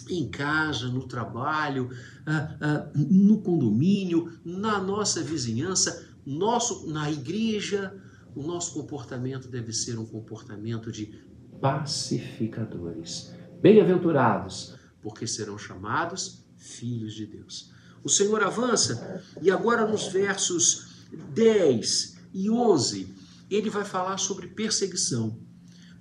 em 0.09 0.29
casa, 0.29 0.89
no 0.89 1.07
trabalho, 1.07 1.91
ah, 2.27 2.57
ah, 2.61 2.91
no 2.95 3.41
condomínio, 3.41 4.33
na 4.45 4.81
nossa 4.81 5.23
vizinhança, 5.23 6.09
nosso, 6.27 6.91
na 6.91 7.11
igreja, 7.11 7.95
o 8.35 8.43
nosso 8.43 8.75
comportamento 8.75 9.49
deve 9.49 9.73
ser 9.73 9.99
um 9.99 10.07
comportamento 10.07 10.91
de 10.91 11.25
pacificadores. 11.61 13.33
Bem-aventurados, 13.61 14.77
porque 15.01 15.27
serão 15.27 15.57
chamados 15.57 16.45
filhos 16.57 17.15
de 17.15 17.27
Deus. 17.27 17.73
O 18.05 18.09
Senhor 18.11 18.43
avança 18.45 19.25
e 19.41 19.51
agora 19.51 19.91
nos 19.91 20.09
versos 20.09 21.05
10 21.33 22.19
e 22.35 22.51
11, 22.51 23.09
ele 23.51 23.71
vai 23.71 23.85
falar 23.85 24.19
sobre 24.19 24.47
perseguição. 24.49 25.39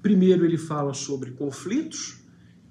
Primeiro 0.01 0.45
ele 0.45 0.57
fala 0.57 0.93
sobre 0.93 1.31
conflitos, 1.31 2.17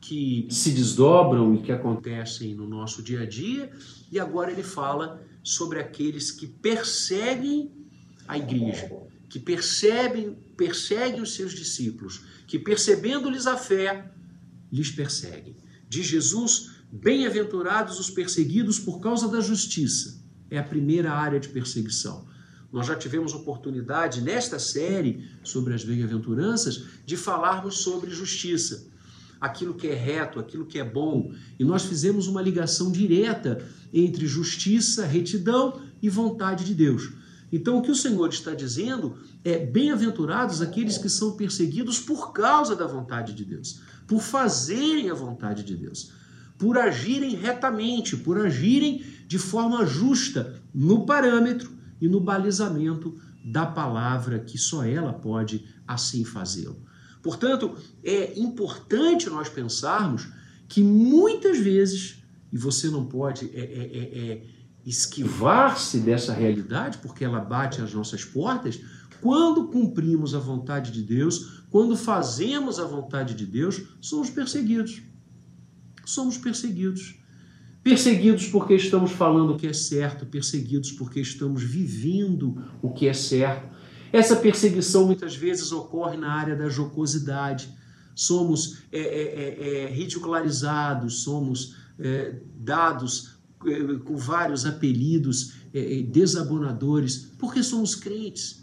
que 0.01 0.47
se 0.51 0.73
desdobram 0.73 1.55
e 1.55 1.63
que 1.63 1.73
acontecem 1.73 2.55
no 2.55 2.69
nosso 2.69 3.03
dia 3.03 3.23
a 3.23 3.27
dia, 3.27 3.71
e 4.11 4.19
agora 4.21 4.51
ele 4.51 4.63
fala 4.63 5.23
sobre 5.43 5.79
aqueles 5.79 6.31
que 6.31 6.47
perseguem 6.47 7.71
a 8.27 8.37
igreja, 8.37 8.91
que 9.29 9.39
percebem, 9.39 10.37
perseguem 10.57 11.23
os 11.23 11.35
seus 11.35 11.53
discípulos, 11.53 12.23
que 12.47 12.59
percebendo-lhes 12.59 13.47
a 13.47 13.57
fé, 13.57 14.13
lhes 14.71 14.91
perseguem. 14.91 15.57
Diz 15.89 16.07
Jesus: 16.07 16.72
Bem-aventurados 16.93 17.99
os 17.99 18.11
perseguidos 18.11 18.79
por 18.79 19.01
causa 19.01 19.27
da 19.27 19.41
justiça. 19.41 20.23
É 20.51 20.59
a 20.59 20.63
primeira 20.63 21.11
área 21.11 21.41
de 21.41 21.49
perseguição. 21.49 22.27
Nós 22.71 22.87
já 22.87 22.95
tivemos 22.95 23.33
oportunidade 23.33 24.21
nesta 24.21 24.59
série 24.59 25.27
sobre 25.43 25.73
as 25.73 25.83
bem-aventuranças 25.83 26.85
de 27.07 27.17
falarmos 27.17 27.79
sobre 27.79 28.11
justiça 28.11 28.93
aquilo 29.41 29.75
que 29.75 29.89
é 29.89 29.95
reto, 29.95 30.39
aquilo 30.39 30.67
que 30.67 30.79
é 30.79 30.85
bom. 30.85 31.33
E 31.59 31.65
nós 31.65 31.83
fizemos 31.85 32.29
uma 32.29 32.43
ligação 32.43 32.93
direta 32.93 33.67
entre 33.93 34.27
justiça, 34.27 35.07
retidão 35.07 35.81
e 36.03 36.11
vontade 36.11 36.65
de 36.65 36.75
Deus. 36.75 37.11
Então, 37.51 37.79
o 37.79 37.83
que 37.83 37.91
o 37.91 37.97
Senhor 37.97 38.29
está 38.29 38.55
dizendo 38.55 39.17
é: 39.43 39.59
bem-aventurados 39.59 40.63
aqueles 40.63 40.99
que 40.99 41.09
são 41.09 41.33
perseguidos 41.33 41.99
por 41.99 42.33
causa 42.33 42.77
da 42.77 42.87
vontade 42.87 43.33
de 43.33 43.45
Deus, 43.45 43.81
por 44.07 44.21
fazerem 44.21 45.11
a 45.11 45.15
vontade 45.15 45.65
de 45.65 45.75
Deus, 45.75 46.13
por 46.63 46.79
agirem 46.79 47.35
retamente, 47.35 48.17
por 48.17 48.39
agirem 48.39 49.03
de 49.27 49.37
forma 49.37 49.85
justa 49.85 50.63
no 50.73 51.05
parâmetro 51.05 51.73
e 52.01 52.07
no 52.09 52.21
balizamento 52.21 53.21
da 53.45 53.67
palavra, 53.67 54.39
que 54.39 54.57
só 54.57 54.85
ela 54.85 55.13
pode 55.13 55.65
assim 55.85 56.25
fazê-lo. 56.25 56.81
Portanto, 57.21 57.75
é 58.05 58.39
importante 58.39 59.29
nós 59.29 59.49
pensarmos 59.49 60.29
que 60.69 60.85
muitas 60.85 61.59
vezes, 61.59 62.23
e 62.53 62.57
você 62.57 62.89
não 62.89 63.07
pode 63.07 63.51
é, 63.53 63.59
é, 63.59 63.65
é, 63.65 64.31
é, 64.31 64.47
esquivar-se 64.87 65.99
dessa 65.99 66.33
realidade, 66.33 66.99
porque 66.99 67.25
ela 67.25 67.41
bate 67.41 67.83
às 67.83 67.93
nossas 67.93 68.25
portas, 68.25 68.81
quando 69.21 69.67
cumprimos 69.67 70.33
a 70.33 70.39
vontade 70.39 70.93
de 70.93 71.03
Deus, 71.03 71.65
quando 71.71 71.97
fazemos 71.97 72.79
a 72.79 72.85
vontade 72.85 73.35
de 73.35 73.47
Deus, 73.47 73.83
somos 74.01 74.31
perseguidos. 74.31 75.03
Somos 76.05 76.37
perseguidos. 76.37 77.17
Perseguidos 77.83 78.47
porque 78.47 78.75
estamos 78.75 79.11
falando 79.11 79.55
o 79.55 79.57
que 79.57 79.67
é 79.67 79.73
certo, 79.73 80.25
perseguidos 80.25 80.93
porque 80.93 81.21
estamos 81.21 81.63
vivendo 81.65 82.63
o 82.81 82.91
que 82.91 83.09
é 83.09 83.13
certo. 83.13 83.75
Essa 84.13 84.37
perseguição 84.37 85.07
muitas 85.07 85.35
vezes 85.35 85.73
ocorre 85.73 86.17
na 86.17 86.33
área 86.33 86.55
da 86.55 86.69
jocosidade. 86.69 87.69
Somos 88.15 88.83
é, 88.93 89.01
é, 89.01 89.03
é, 89.03 89.85
é 89.85 89.87
ridicularizados, 89.89 91.23
somos 91.23 91.75
é, 91.99 92.37
dados 92.55 93.39
é, 93.67 93.95
com 94.05 94.17
vários 94.17 94.67
apelidos 94.67 95.55
desabonadores, 96.11 97.33
porque 97.39 97.63
somos 97.63 97.95
crentes, 97.95 98.63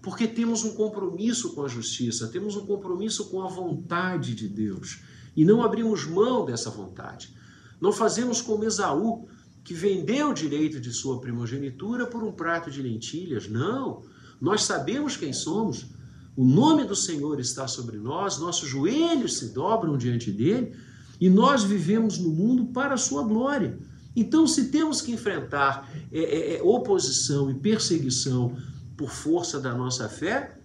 porque 0.00 0.26
temos 0.26 0.64
um 0.64 0.72
compromisso 0.72 1.52
com 1.52 1.62
a 1.62 1.68
justiça, 1.68 2.28
temos 2.28 2.56
um 2.56 2.64
compromisso 2.64 3.26
com 3.26 3.42
a 3.42 3.46
vontade 3.46 4.34
de 4.34 4.48
Deus 4.48 5.00
e 5.36 5.44
não 5.44 5.62
abrimos 5.62 6.06
mão 6.06 6.44
dessa 6.44 6.70
vontade. 6.70 7.34
Não 7.80 7.92
fazemos 7.92 8.40
como 8.40 8.64
Esaú, 8.64 9.28
que 9.62 9.74
vendeu 9.74 10.30
o 10.30 10.34
direito 10.34 10.80
de 10.80 10.92
sua 10.92 11.20
primogenitura 11.20 12.06
por 12.06 12.22
um 12.22 12.32
prato 12.32 12.70
de 12.70 12.80
lentilhas. 12.80 13.48
Não. 13.48 14.02
Nós 14.40 14.62
sabemos 14.62 15.16
quem 15.16 15.32
somos. 15.32 15.86
O 16.36 16.44
nome 16.44 16.84
do 16.84 16.94
Senhor 16.94 17.40
está 17.40 17.66
sobre 17.66 17.96
nós, 17.96 18.38
nossos 18.38 18.68
joelhos 18.68 19.38
se 19.38 19.48
dobram 19.52 19.96
diante 19.96 20.30
dele 20.30 20.74
e 21.20 21.30
nós 21.30 21.64
vivemos 21.64 22.18
no 22.18 22.30
mundo 22.30 22.66
para 22.66 22.94
a 22.94 22.98
sua 22.98 23.22
glória. 23.22 23.78
Então, 24.14 24.46
se 24.46 24.68
temos 24.68 25.00
que 25.00 25.12
enfrentar 25.12 25.90
é, 26.12 26.20
é, 26.20 26.56
é 26.56 26.62
oposição 26.62 27.50
e 27.50 27.54
perseguição 27.54 28.56
por 28.96 29.10
força 29.10 29.60
da 29.60 29.74
nossa 29.74 30.08
fé, 30.08 30.58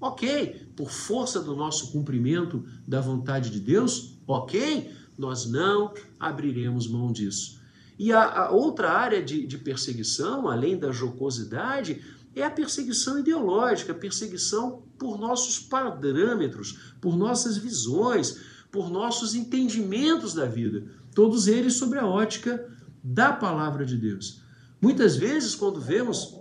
ok. 0.00 0.69
Por 0.80 0.90
força 0.90 1.42
do 1.42 1.54
nosso 1.54 1.92
cumprimento 1.92 2.64
da 2.88 3.02
vontade 3.02 3.50
de 3.50 3.60
Deus, 3.60 4.16
ok 4.26 4.90
nós 5.18 5.44
não 5.44 5.92
abriremos 6.18 6.88
mão 6.88 7.12
disso. 7.12 7.60
E 7.98 8.14
a, 8.14 8.46
a 8.46 8.50
outra 8.50 8.90
área 8.90 9.22
de, 9.22 9.46
de 9.46 9.58
perseguição, 9.58 10.48
além 10.48 10.78
da 10.78 10.90
jocosidade, 10.90 12.02
é 12.34 12.42
a 12.42 12.50
perseguição 12.50 13.18
ideológica, 13.18 13.92
a 13.92 13.94
perseguição 13.94 14.82
por 14.98 15.18
nossos 15.18 15.58
parâmetros, 15.58 16.94
por 16.98 17.14
nossas 17.14 17.58
visões, 17.58 18.40
por 18.72 18.90
nossos 18.90 19.34
entendimentos 19.34 20.32
da 20.32 20.46
vida, 20.46 20.86
todos 21.14 21.46
eles 21.46 21.74
sobre 21.74 21.98
a 21.98 22.06
ótica 22.06 22.66
da 23.04 23.34
palavra 23.34 23.84
de 23.84 23.98
Deus. 23.98 24.40
Muitas 24.80 25.14
vezes, 25.14 25.54
quando 25.54 25.78
vemos 25.78 26.40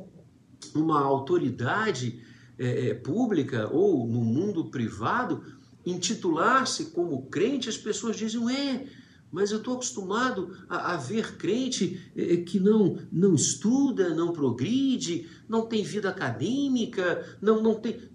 uma 0.74 1.02
autoridade 1.02 2.29
é, 2.60 2.94
pública 2.94 3.70
ou 3.72 4.06
no 4.06 4.24
mundo 4.24 4.66
privado 4.66 5.42
intitular-se 5.86 6.86
como 6.92 7.26
crente, 7.28 7.70
as 7.70 7.78
pessoas 7.78 8.18
dizem, 8.18 8.42
ué, 8.42 8.86
mas 9.32 9.52
eu 9.52 9.60
estou 9.60 9.76
acostumado 9.76 10.58
a, 10.68 10.94
a, 10.94 10.98
ver 10.98 11.38
crente 11.38 12.12
eh, 12.16 12.38
que 12.38 12.60
não, 12.60 12.98
não 13.12 13.36
estuda, 13.36 14.14
não 14.14 14.34
progride, 14.34 15.30
não 15.48 15.68
tem 15.68 15.84
vida 15.84 16.10
acadêmica, 16.10 17.38
não, 17.42 17.62
não 17.62 17.76
tem. 17.76 18.10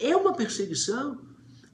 É 0.00 0.14
uma 0.14 0.34
perseguição. 0.34 1.22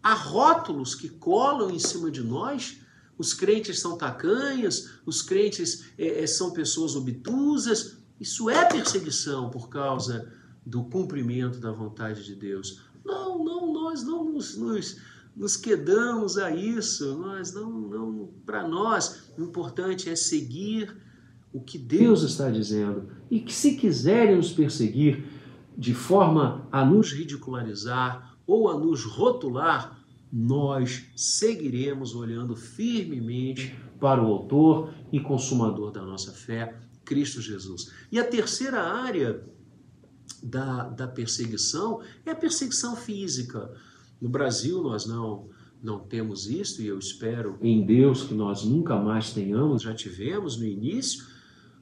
Há 0.02 0.14
rótulos 0.14 0.94
que 0.94 1.08
colam 1.08 1.70
em 1.70 1.78
cima 1.78 2.10
de 2.10 2.22
nós. 2.22 2.78
Os 3.18 3.34
crentes 3.34 3.80
são 3.80 3.96
tacanhas, 3.96 4.90
os 5.04 5.22
crentes 5.22 5.86
eh, 5.98 6.26
são 6.26 6.52
pessoas 6.52 6.94
obtusas. 6.94 7.98
Isso 8.20 8.48
é 8.48 8.64
perseguição 8.64 9.50
por 9.50 9.68
causa 9.68 10.32
do 10.64 10.84
cumprimento 10.84 11.58
da 11.58 11.72
vontade 11.72 12.24
de 12.24 12.34
Deus. 12.34 12.82
Não, 13.04 13.42
não, 13.42 13.72
nós 13.72 14.02
não 14.02 14.24
nos, 14.24 14.56
nos, 14.56 15.00
nos 15.36 15.56
quedamos 15.56 16.38
a 16.38 16.54
isso. 16.54 17.18
Nós 17.18 17.52
não, 17.52 17.70
não 17.70 18.28
para 18.46 18.66
nós, 18.66 19.30
o 19.36 19.42
importante 19.42 20.08
é 20.08 20.16
seguir 20.16 20.96
o 21.52 21.60
que 21.60 21.78
Deus 21.78 22.22
está 22.22 22.50
dizendo. 22.50 23.08
E 23.30 23.40
que 23.40 23.52
se 23.52 23.76
quiserem 23.76 24.36
nos 24.36 24.52
perseguir 24.52 25.24
de 25.76 25.94
forma 25.94 26.66
a 26.70 26.84
nos 26.84 27.12
ridicularizar 27.12 28.36
ou 28.46 28.68
a 28.68 28.78
nos 28.78 29.04
rotular, 29.04 29.98
nós 30.32 31.04
seguiremos 31.14 32.14
olhando 32.14 32.56
firmemente 32.56 33.76
para 34.00 34.22
o 34.22 34.26
autor 34.26 34.92
e 35.12 35.20
consumador 35.20 35.92
da 35.92 36.02
nossa 36.02 36.32
fé, 36.32 36.76
Cristo 37.04 37.40
Jesus. 37.40 37.92
E 38.10 38.18
a 38.18 38.24
terceira 38.24 38.80
área 38.80 39.44
da, 40.42 40.88
da 40.88 41.06
perseguição 41.06 42.00
é 42.26 42.30
a 42.30 42.36
perseguição 42.36 42.96
física. 42.96 43.70
No 44.20 44.28
Brasil, 44.28 44.82
nós 44.82 45.06
não, 45.06 45.48
não 45.82 46.00
temos 46.00 46.48
isso, 46.48 46.82
e 46.82 46.86
eu 46.86 46.98
espero 46.98 47.58
em 47.60 47.84
Deus 47.84 48.24
que 48.24 48.34
nós 48.34 48.64
nunca 48.64 48.96
mais 48.96 49.32
tenhamos. 49.32 49.82
Já 49.82 49.94
tivemos 49.94 50.56
no 50.56 50.64
início 50.64 51.24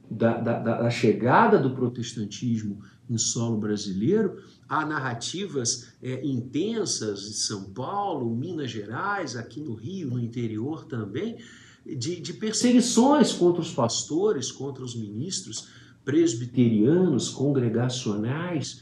da, 0.09 0.39
da, 0.39 0.59
da 0.59 0.89
chegada 0.89 1.57
do 1.57 1.71
protestantismo 1.71 2.81
em 3.09 3.17
solo 3.17 3.57
brasileiro, 3.57 4.41
há 4.69 4.85
narrativas 4.85 5.93
é, 6.01 6.25
intensas 6.25 7.21
de 7.21 7.33
São 7.33 7.65
Paulo, 7.65 8.33
Minas 8.33 8.71
Gerais, 8.71 9.35
aqui 9.35 9.59
no 9.59 9.73
Rio, 9.73 10.11
no 10.11 10.19
interior 10.19 10.85
também, 10.85 11.37
de, 11.85 12.21
de 12.21 12.33
perseguições 12.33 13.33
contra 13.33 13.61
os 13.61 13.73
pastores, 13.73 14.51
contra 14.51 14.83
os 14.83 14.95
ministros 14.95 15.67
presbiterianos, 16.03 17.29
congregacionais, 17.29 18.81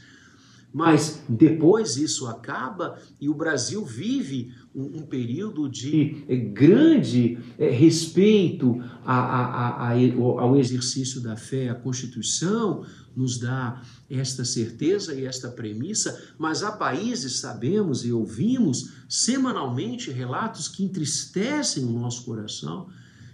mas 0.72 1.22
depois 1.28 1.96
isso 1.96 2.28
acaba 2.28 2.96
e 3.20 3.28
o 3.28 3.34
Brasil 3.34 3.84
vive 3.84 4.52
um, 4.74 5.00
um 5.00 5.02
período 5.02 5.68
de 5.68 6.24
é, 6.28 6.36
grande 6.36 7.38
é, 7.58 7.70
respeito 7.70 8.80
a, 9.04 9.18
a, 9.18 9.88
a, 9.88 9.92
ao 9.92 10.56
exercício 10.56 11.20
da 11.20 11.36
fé. 11.36 11.68
A 11.68 11.74
Constituição 11.74 12.84
nos 13.16 13.38
dá 13.38 13.82
esta 14.08 14.44
certeza 14.44 15.12
e 15.14 15.24
esta 15.24 15.48
premissa, 15.48 16.34
mas 16.38 16.62
há 16.62 16.70
países, 16.70 17.40
sabemos 17.40 18.04
e 18.04 18.12
ouvimos 18.12 18.92
semanalmente 19.08 20.12
relatos 20.12 20.68
que 20.68 20.84
entristecem 20.84 21.84
o 21.84 21.90
nosso 21.90 22.24
coração, 22.24 22.88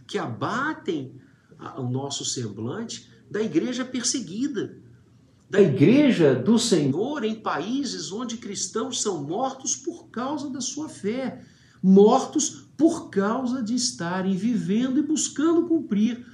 que 0.06 0.16
abatem 0.16 1.12
o 1.76 1.82
nosso 1.82 2.24
semblante 2.24 3.10
da 3.30 3.42
igreja 3.42 3.84
perseguida, 3.84 4.78
da 5.48 5.60
igreja 5.60 6.34
do 6.34 6.58
Senhor 6.58 7.24
em 7.24 7.34
países 7.34 8.10
onde 8.10 8.36
cristãos 8.36 9.00
são 9.00 9.22
mortos 9.22 9.76
por 9.76 10.08
causa 10.08 10.50
da 10.50 10.60
sua 10.60 10.88
fé, 10.88 11.42
mortos 11.82 12.66
por 12.76 13.10
causa 13.10 13.62
de 13.62 13.74
estarem 13.74 14.36
vivendo 14.36 14.98
e 14.98 15.02
buscando 15.02 15.66
cumprir 15.66 16.26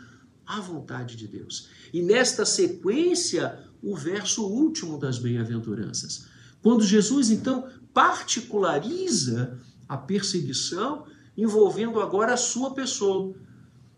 a 0.46 0.60
vontade 0.60 1.16
de 1.16 1.28
Deus. 1.28 1.68
E 1.92 2.02
nesta 2.02 2.44
sequência, 2.44 3.58
o 3.82 3.96
verso 3.96 4.46
último 4.46 4.98
das 4.98 5.18
bem-aventuranças. 5.18 6.26
Quando 6.62 6.84
Jesus 6.84 7.30
então 7.30 7.68
particulariza 7.92 9.58
a 9.88 9.96
perseguição 9.96 11.04
envolvendo 11.36 12.00
agora 12.00 12.34
a 12.34 12.36
sua 12.36 12.72
pessoa 12.72 13.34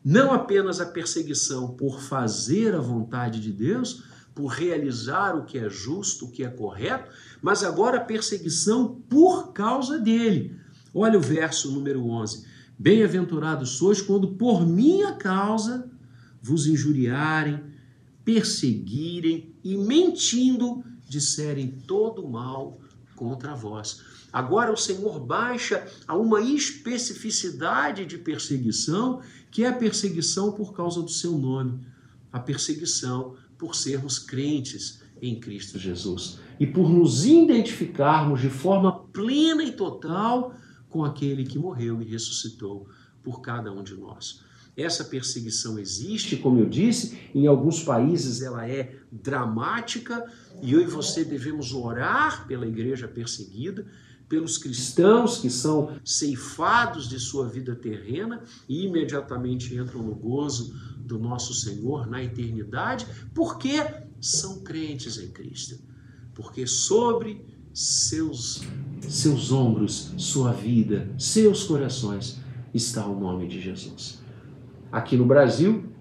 não 0.05 0.33
apenas 0.33 0.81
a 0.81 0.87
perseguição 0.87 1.69
por 1.69 2.01
fazer 2.01 2.75
a 2.75 2.81
vontade 2.81 3.40
de 3.40 3.51
Deus, 3.51 4.05
por 4.35 4.49
realizar 4.49 5.35
o 5.37 5.45
que 5.45 5.57
é 5.57 5.71
justo, 5.71 6.27
o 6.27 6.31
que 6.31 6.45
é 6.45 6.49
correto, 6.49 7.11
mas 7.40 7.62
agora 7.62 7.99
a 7.99 8.05
perseguição 8.05 9.01
por 9.09 9.53
causa 9.53 9.99
dele. 9.99 10.57
Olha 10.93 11.19
o 11.19 11.23
verso 11.23 11.71
número 11.71 12.05
11. 12.07 12.45
Bem-aventurados 12.79 13.71
sois 13.71 14.03
quando 14.03 14.35
por 14.35 14.67
minha 14.67 15.12
causa 15.12 15.90
vos 16.43 16.67
injuriarem, 16.67 17.62
perseguirem 18.25 19.55
e 19.62 19.77
mentindo 19.77 20.85
disserem 21.09 21.71
todo 21.87 22.29
mal 22.29 22.81
contra 23.14 23.55
vós. 23.55 24.03
Agora 24.35 24.73
o 24.73 24.77
Senhor 24.77 25.20
baixa 25.20 25.87
a 26.09 26.16
uma 26.16 26.40
especificidade 26.40 28.05
de 28.05 28.18
perseguição, 28.18 29.23
que 29.49 29.62
é 29.62 29.68
a 29.68 29.73
perseguição 29.73 30.51
por 30.51 30.75
causa 30.75 31.01
do 31.01 31.09
seu 31.09 31.38
nome, 31.38 31.87
a 32.33 32.40
perseguição 32.40 33.37
por 33.57 33.77
sermos 33.77 34.18
crentes 34.18 35.01
em 35.23 35.38
Cristo 35.38 35.79
Jesus 35.79 36.40
e 36.59 36.66
por 36.66 36.90
nos 36.90 37.25
identificarmos 37.25 38.40
de 38.40 38.51
forma 38.51 39.05
plena 39.12 39.62
e 39.62 39.70
total 39.70 40.53
com 40.88 41.05
aquele 41.05 41.44
que 41.44 41.57
morreu 41.57 42.03
e 42.03 42.05
ressuscitou 42.05 42.88
por 43.23 43.40
cada 43.40 43.70
um 43.70 43.85
de 43.85 43.94
nós. 43.94 44.44
Essa 44.77 45.05
perseguição 45.05 45.79
existe, 45.79 46.37
como 46.37 46.59
eu 46.59 46.69
disse, 46.69 47.19
em 47.35 47.47
alguns 47.47 47.83
países 47.83 48.43
ela 48.43 48.69
é 48.69 48.97
dramática 49.11 50.25
e 50.63 50.73
eu 50.73 50.81
e 50.81 50.87
você 50.87 51.25
devemos 51.25 51.73
orar 51.73 52.47
pela 52.49 52.67
igreja 52.67 53.07
perseguida, 53.07 53.87
pelos 54.29 54.59
cristãos 54.59 55.39
que 55.39 55.51
são 55.51 55.97
ceifados 56.05 57.09
de 57.09 57.21
sua 57.21 57.49
vida 57.49 57.75
terrena 57.75 58.43
e 58.69 58.85
imediatamente 58.85 59.75
entram 59.77 60.03
no 60.03 60.15
gozo 60.15 60.75
do 60.99 61.19
nosso 61.19 61.55
Senhor 61.55 62.07
na 62.09 62.25
eternidade, 62.25 63.07
porque 63.33 63.81
são 64.21 64.61
crentes 64.61 65.19
em 65.19 65.29
Cristo. 65.29 65.79
porque 66.35 66.67
sobre 66.67 67.47
seus 67.73 68.63
seus 69.09 69.53
ombros, 69.53 70.13
sua 70.17 70.53
vida, 70.53 71.09
seus 71.19 71.63
corações 71.65 72.41
está 72.73 73.07
o 73.07 73.21
nome 73.21 73.47
de 73.47 73.61
Jesus. 73.61 74.24
Aqui 74.95 75.17
no 75.17 75.27
Brasil, 75.27 75.93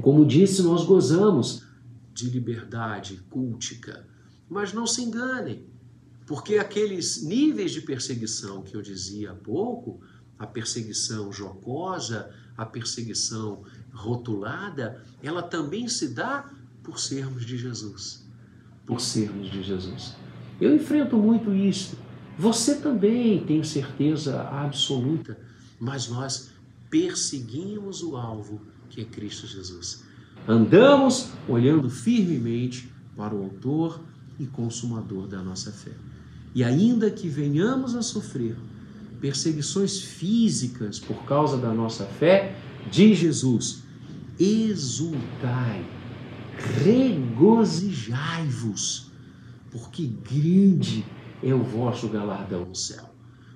como 0.00 0.24
disse, 0.24 0.62
nós 0.62 0.84
gozamos 0.84 1.66
de 2.12 2.30
liberdade 2.30 3.16
cultica, 3.28 4.06
mas 4.48 4.72
não 4.72 4.86
se 4.86 5.02
enganem, 5.02 5.66
porque 6.24 6.58
aqueles 6.58 7.24
níveis 7.24 7.72
de 7.72 7.80
perseguição 7.80 8.62
que 8.62 8.76
eu 8.76 8.80
dizia 8.80 9.32
há 9.32 9.34
pouco, 9.34 10.00
a 10.38 10.46
perseguição 10.46 11.32
jocosa, 11.32 12.32
a 12.56 12.64
perseguição 12.64 13.64
rotulada, 13.92 15.02
ela 15.20 15.42
também 15.42 15.88
se 15.88 16.14
dá 16.14 16.48
por 16.84 17.00
sermos 17.00 17.44
de 17.44 17.58
Jesus. 17.58 18.24
Por 18.86 19.00
sermos 19.00 19.50
de 19.50 19.60
Jesus. 19.60 20.14
Eu 20.60 20.72
enfrento 20.72 21.16
muito 21.16 21.52
isso. 21.52 21.98
Você 22.38 22.76
também, 22.76 23.44
tenho 23.44 23.64
certeza 23.64 24.40
absoluta, 24.40 25.36
mas 25.80 26.08
nós 26.08 26.53
perseguimos 26.94 28.02
o 28.04 28.16
alvo 28.16 28.60
que 28.88 29.00
é 29.00 29.04
Cristo 29.04 29.48
Jesus. 29.48 30.04
Andamos 30.46 31.30
olhando 31.48 31.90
firmemente 31.90 32.88
para 33.16 33.34
o 33.34 33.42
Autor 33.42 33.98
e 34.38 34.46
Consumador 34.46 35.26
da 35.26 35.42
nossa 35.42 35.72
fé. 35.72 35.90
E 36.54 36.62
ainda 36.62 37.10
que 37.10 37.28
venhamos 37.28 37.96
a 37.96 38.02
sofrer 38.02 38.56
perseguições 39.20 39.98
físicas 39.98 41.00
por 41.00 41.24
causa 41.24 41.56
da 41.56 41.74
nossa 41.74 42.04
fé, 42.04 42.56
diz 42.92 43.18
Jesus: 43.18 43.82
exultai, 44.38 45.84
regozijai-vos, 46.84 49.10
porque 49.68 50.06
grande 50.06 51.04
é 51.42 51.52
o 51.52 51.64
vosso 51.64 52.08
galardão 52.08 52.66
no 52.66 52.76
céu. 52.76 53.12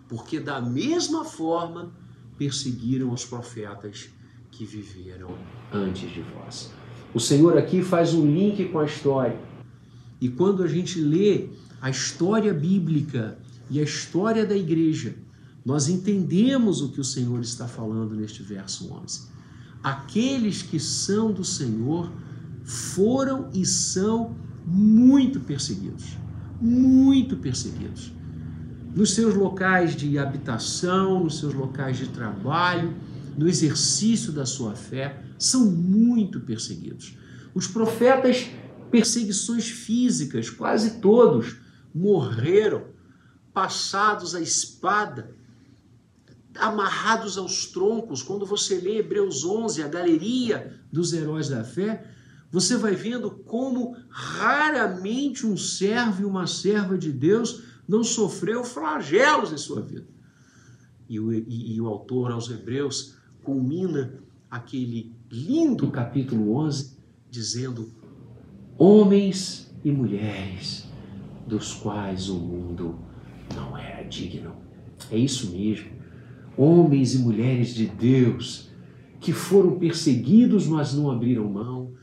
Porque 0.09 0.41
da 0.41 0.61
mesma 0.61 1.25
forma 1.25 1.93
perseguiram 2.39 3.13
os 3.13 3.25
profetas 3.25 4.09
que 4.51 4.65
viveram 4.65 5.37
antes 5.73 6.11
de 6.11 6.23
vós. 6.23 6.71
O 7.13 7.21
Senhor 7.21 7.59
aqui 7.59 7.83
faz 7.83 8.15
um 8.15 8.25
link 8.25 8.67
com 8.67 8.79
a 8.79 8.85
história. 8.85 9.39
E 10.21 10.29
quando 10.29 10.63
a 10.63 10.67
gente 10.67 11.01
lê 11.01 11.49
a 11.81 11.91
história 11.91 12.53
bíblica 12.55 13.39
e 13.71 13.81
a 13.81 13.83
história 13.83 14.47
da 14.47 14.57
igreja, 14.57 15.17
nós 15.65 15.89
entendemos 15.89 16.81
o 16.81 16.91
que 16.91 17.01
o 17.01 17.05
Senhor 17.05 17.41
está 17.41 17.69
falando 17.69 18.15
neste 18.15 18.43
verso 18.43 18.93
11. 18.93 19.29
Aqueles 19.83 20.63
que 20.63 20.81
são 20.81 21.33
do 21.33 21.45
Senhor 21.45 22.11
foram 22.65 23.51
e 23.53 23.67
são 23.67 24.37
muito 24.67 25.41
perseguidos 25.41 26.17
muito 26.61 27.37
perseguidos. 27.37 28.13
Nos 28.99 29.15
seus 29.15 29.37
locais 29.37 29.95
de 29.95 30.19
habitação, 30.19 31.23
nos 31.23 31.39
seus 31.39 31.55
locais 31.55 31.97
de 31.99 32.09
trabalho, 32.09 32.97
no 33.37 33.49
exercício 33.49 34.33
da 34.33 34.45
sua 34.45 34.75
fé, 34.75 35.23
são 35.39 35.67
muito 35.67 36.41
perseguidos. 36.41 37.17
Os 37.55 37.69
profetas, 37.69 38.51
perseguições 38.91 39.69
físicas, 39.69 40.51
quase 40.51 40.99
todos 40.99 41.59
morreram, 41.95 42.87
passados 43.55 44.35
à 44.35 44.41
espada, 44.41 45.31
amarrados 46.57 47.39
aos 47.39 47.67
troncos. 47.67 48.21
Quando 48.21 48.45
você 48.45 48.81
lê 48.81 48.99
Hebreus 48.99 49.45
11, 49.45 49.81
a 49.81 49.87
galeria 49.87 50.77
dos 50.93 51.13
heróis 51.13 51.49
da 51.49 51.63
fé, 51.63 52.05
você 52.51 52.77
vai 52.77 52.97
vendo 52.97 53.31
como 53.31 53.97
raramente 54.11 55.47
um 55.47 55.57
servo 55.57 56.23
e 56.23 56.25
uma 56.25 56.49
serva 56.49 56.99
de 56.99 57.13
Deus 57.13 57.78
não 57.89 58.05
sofreu 58.05 58.63
flagelos 58.63 59.51
em 59.51 59.57
sua 59.57 59.81
vida. 59.81 60.07
E 61.09 61.19
o, 61.19 61.33
e, 61.33 61.75
e 61.75 61.81
o 61.81 61.87
autor 61.87 62.31
aos 62.31 62.51
Hebreus 62.51 63.17
culmina 63.43 64.23
aquele 64.51 65.17
lindo 65.31 65.91
capítulo 65.91 66.55
11 66.57 66.99
dizendo: 67.31 67.91
Homens 68.77 69.75
e 69.83 69.91
mulheres 69.91 70.87
dos 71.47 71.73
quais 71.73 72.29
o 72.29 72.39
mundo 72.39 72.99
não 73.55 73.77
era 73.77 74.03
digno. 74.07 74.55
É 75.11 75.17
isso 75.17 75.51
mesmo. 75.51 75.91
Homens 76.57 77.15
e 77.15 77.19
mulheres 77.19 77.75
de 77.75 77.87
Deus 77.87 78.69
que 79.21 79.33
foram 79.33 79.79
perseguidos, 79.79 80.67
mas 80.67 80.93
não 80.93 81.11
abriram 81.11 81.49
mão, 81.49 81.95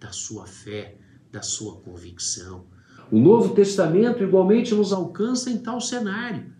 da 0.00 0.12
sua 0.12 0.46
fé, 0.46 0.96
da 1.30 1.42
sua 1.42 1.76
convicção. 1.80 2.64
O 3.10 3.20
Novo 3.20 3.54
Testamento 3.54 4.22
igualmente 4.22 4.74
nos 4.74 4.92
alcança 4.92 5.48
em 5.48 5.58
tal 5.58 5.80
cenário. 5.80 6.52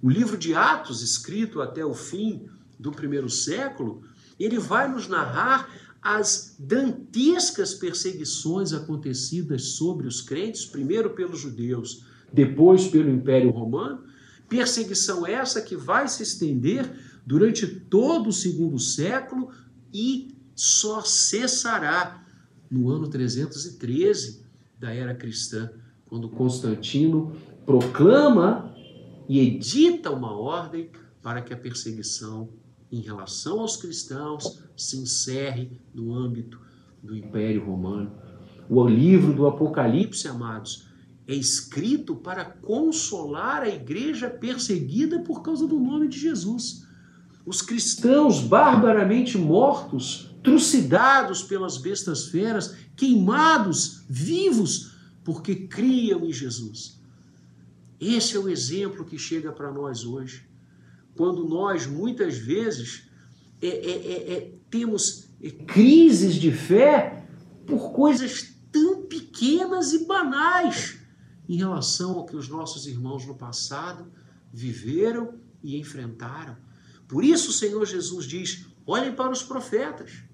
O 0.00 0.08
livro 0.08 0.38
de 0.38 0.54
Atos, 0.54 1.02
escrito 1.02 1.60
até 1.60 1.84
o 1.84 1.94
fim 1.94 2.46
do 2.78 2.92
primeiro 2.92 3.28
século, 3.28 4.02
ele 4.38 4.58
vai 4.58 4.88
nos 4.88 5.08
narrar 5.08 5.68
as 6.00 6.56
dantescas 6.58 7.74
perseguições 7.74 8.72
acontecidas 8.72 9.62
sobre 9.62 10.06
os 10.06 10.20
crentes, 10.20 10.64
primeiro 10.64 11.10
pelos 11.10 11.40
judeus, 11.40 12.04
depois 12.32 12.86
pelo 12.88 13.10
Império 13.10 13.50
Romano. 13.50 14.04
Perseguição 14.48 15.26
essa 15.26 15.60
que 15.60 15.76
vai 15.76 16.08
se 16.08 16.22
estender 16.22 16.90
durante 17.26 17.66
todo 17.66 18.28
o 18.28 18.32
segundo 18.32 18.78
século 18.78 19.50
e 19.92 20.34
só 20.54 21.02
cessará 21.02 22.24
no 22.70 22.88
ano 22.90 23.08
313 23.08 24.41
da 24.82 24.92
era 24.92 25.14
cristã, 25.14 25.70
quando 26.06 26.28
Constantino 26.28 27.32
proclama 27.64 28.74
e 29.28 29.38
edita 29.38 30.10
uma 30.10 30.36
ordem 30.36 30.90
para 31.22 31.40
que 31.40 31.54
a 31.54 31.56
perseguição 31.56 32.48
em 32.90 33.00
relação 33.00 33.60
aos 33.60 33.76
cristãos 33.76 34.60
se 34.76 34.98
encerre 34.98 35.80
no 35.94 36.12
âmbito 36.12 36.60
do 37.00 37.16
Império 37.16 37.64
Romano. 37.64 38.10
O 38.68 38.86
livro 38.86 39.32
do 39.32 39.46
Apocalipse, 39.46 40.26
amados, 40.26 40.88
é 41.28 41.34
escrito 41.34 42.16
para 42.16 42.44
consolar 42.44 43.62
a 43.62 43.68
igreja 43.68 44.28
perseguida 44.28 45.20
por 45.20 45.42
causa 45.42 45.64
do 45.64 45.78
nome 45.78 46.08
de 46.08 46.18
Jesus. 46.18 46.84
Os 47.46 47.62
cristãos 47.62 48.40
barbaramente 48.40 49.38
mortos 49.38 50.31
trucidados 50.42 51.42
pelas 51.42 51.78
bestas 51.78 52.26
feras, 52.26 52.76
queimados 52.96 54.04
vivos, 54.08 54.96
porque 55.24 55.54
criam 55.54 56.24
em 56.24 56.32
Jesus. 56.32 57.00
Esse 58.00 58.36
é 58.36 58.40
o 58.40 58.48
exemplo 58.48 59.04
que 59.04 59.16
chega 59.16 59.52
para 59.52 59.70
nós 59.70 60.04
hoje. 60.04 60.48
Quando 61.14 61.48
nós, 61.48 61.86
muitas 61.86 62.36
vezes, 62.36 63.08
é, 63.60 63.68
é, 63.68 63.90
é, 63.90 64.32
é 64.32 64.54
temos 64.68 65.28
é, 65.40 65.50
crises 65.50 66.34
de 66.34 66.50
fé 66.50 67.26
por 67.66 67.92
coisas 67.92 68.52
tão 68.72 69.02
pequenas 69.02 69.92
e 69.92 70.06
banais 70.06 70.98
em 71.48 71.56
relação 71.56 72.12
ao 72.12 72.26
que 72.26 72.34
os 72.34 72.48
nossos 72.48 72.86
irmãos 72.86 73.26
no 73.26 73.34
passado 73.36 74.10
viveram 74.52 75.38
e 75.62 75.78
enfrentaram. 75.78 76.56
Por 77.06 77.22
isso 77.22 77.50
o 77.50 77.52
Senhor 77.52 77.84
Jesus 77.86 78.24
diz: 78.24 78.66
olhem 78.86 79.14
para 79.14 79.30
os 79.30 79.42
profetas. 79.42 80.24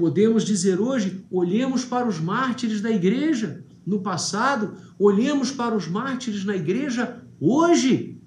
Podemos 0.00 0.44
dizer 0.44 0.80
hoje, 0.80 1.26
olhemos 1.30 1.84
para 1.84 2.08
os 2.08 2.18
mártires 2.18 2.80
da 2.80 2.90
igreja 2.90 3.62
no 3.84 4.00
passado, 4.00 4.74
olhemos 4.98 5.50
para 5.50 5.76
os 5.76 5.86
mártires 5.86 6.42
na 6.42 6.56
igreja 6.56 7.22
hoje, 7.38 8.18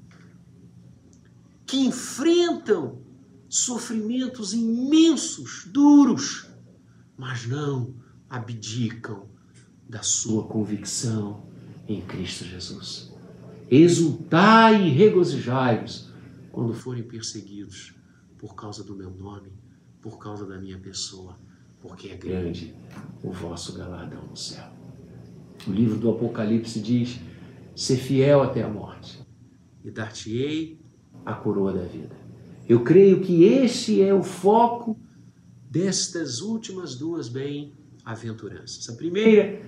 que 1.65 1.77
enfrentam 1.77 3.01
sofrimentos 3.49 4.53
imensos, 4.53 5.67
duros, 5.73 6.45
mas 7.17 7.47
não 7.47 7.95
abdicam 8.29 9.27
da 9.89 10.03
sua 10.03 10.43
convicção 10.43 11.43
em 11.87 12.01
Cristo 12.01 12.45
Jesus. 12.45 13.11
Exultai 13.67 14.89
e 14.89 14.91
regozijai-vos 14.91 16.13
quando 16.51 16.75
forem 16.75 17.01
perseguidos 17.01 17.95
por 18.37 18.53
causa 18.53 18.83
do 18.83 18.95
meu 18.95 19.09
nome, 19.09 19.51
por 19.99 20.19
causa 20.19 20.45
da 20.45 20.59
minha 20.59 20.77
pessoa 20.77 21.35
porque 21.83 22.07
é 22.07 22.15
grande 22.15 22.73
o 23.21 23.29
vosso 23.29 23.77
galardão 23.77 24.23
no 24.25 24.37
céu. 24.37 24.63
O 25.67 25.71
livro 25.71 25.97
do 25.99 26.09
Apocalipse 26.09 26.79
diz: 26.79 27.19
ser 27.75 27.97
fiel 27.97 28.41
até 28.41 28.63
a 28.63 28.69
morte, 28.69 29.19
e 29.83 29.91
dar-te-ei 29.91 30.79
a 31.25 31.33
coroa 31.33 31.73
da 31.73 31.83
vida. 31.83 32.15
Eu 32.67 32.83
creio 32.83 33.19
que 33.19 33.43
este 33.43 34.01
é 34.01 34.13
o 34.13 34.23
foco 34.23 34.97
destas 35.69 36.39
últimas 36.39 36.95
duas 36.95 37.27
bem-aventuranças. 37.27 38.87
A 38.89 38.93
primeira 38.95 39.61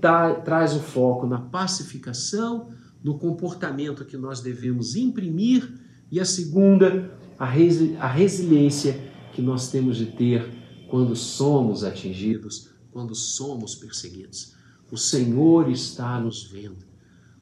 tá, 0.00 0.34
traz 0.34 0.74
o 0.74 0.80
foco 0.80 1.26
na 1.26 1.40
pacificação, 1.40 2.70
no 3.02 3.18
comportamento 3.18 4.04
que 4.04 4.16
nós 4.16 4.40
devemos 4.40 4.94
imprimir, 4.94 5.68
e 6.10 6.20
a 6.20 6.24
segunda, 6.24 7.12
a, 7.38 7.44
resi 7.44 7.96
a 7.98 8.06
resiliência 8.06 8.98
que 9.32 9.42
nós 9.42 9.70
temos 9.70 9.96
de 9.96 10.06
ter 10.06 10.57
quando 10.88 11.14
somos 11.14 11.84
atingidos, 11.84 12.70
quando 12.90 13.14
somos 13.14 13.74
perseguidos. 13.74 14.54
O 14.90 14.96
Senhor 14.96 15.70
está 15.70 16.18
nos 16.18 16.44
vendo. 16.44 16.84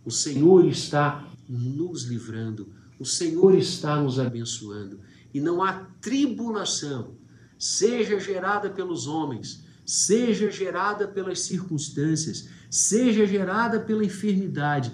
O 0.05 0.11
Senhor 0.11 0.67
está 0.67 1.27
nos 1.49 2.03
livrando. 2.03 2.73
O 2.99 3.05
Senhor 3.05 3.55
está 3.57 4.01
nos 4.01 4.19
abençoando. 4.19 5.01
E 5.33 5.41
não 5.41 5.63
há 5.63 5.87
tribulação, 6.01 7.15
seja 7.59 8.19
gerada 8.19 8.71
pelos 8.71 9.07
homens, 9.07 9.65
seja 9.85 10.51
gerada 10.51 11.07
pelas 11.07 11.41
circunstâncias, 11.41 12.49
seja 12.71 13.27
gerada 13.27 13.79
pela 13.81 14.05
enfermidade, 14.05 14.93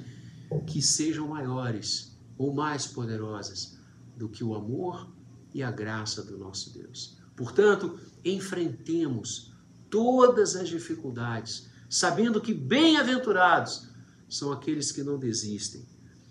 que 0.67 0.83
sejam 0.83 1.29
maiores 1.29 2.19
ou 2.37 2.53
mais 2.53 2.87
poderosas 2.87 3.79
do 4.17 4.29
que 4.29 4.45
o 4.45 4.55
amor 4.55 5.09
e 5.55 5.63
a 5.63 5.71
graça 5.71 6.23
do 6.23 6.37
nosso 6.37 6.73
Deus. 6.73 7.22
Portanto, 7.43 7.99
enfrentemos 8.25 9.51
todas 9.91 10.55
as 10.55 10.69
dificuldades, 10.69 11.67
sabendo 11.91 12.41
que 12.41 12.55
bem-aventurados 12.55 13.89
são 14.29 14.53
aqueles 14.53 14.93
que 14.93 15.03
não 15.03 15.19
desistem, 15.19 15.85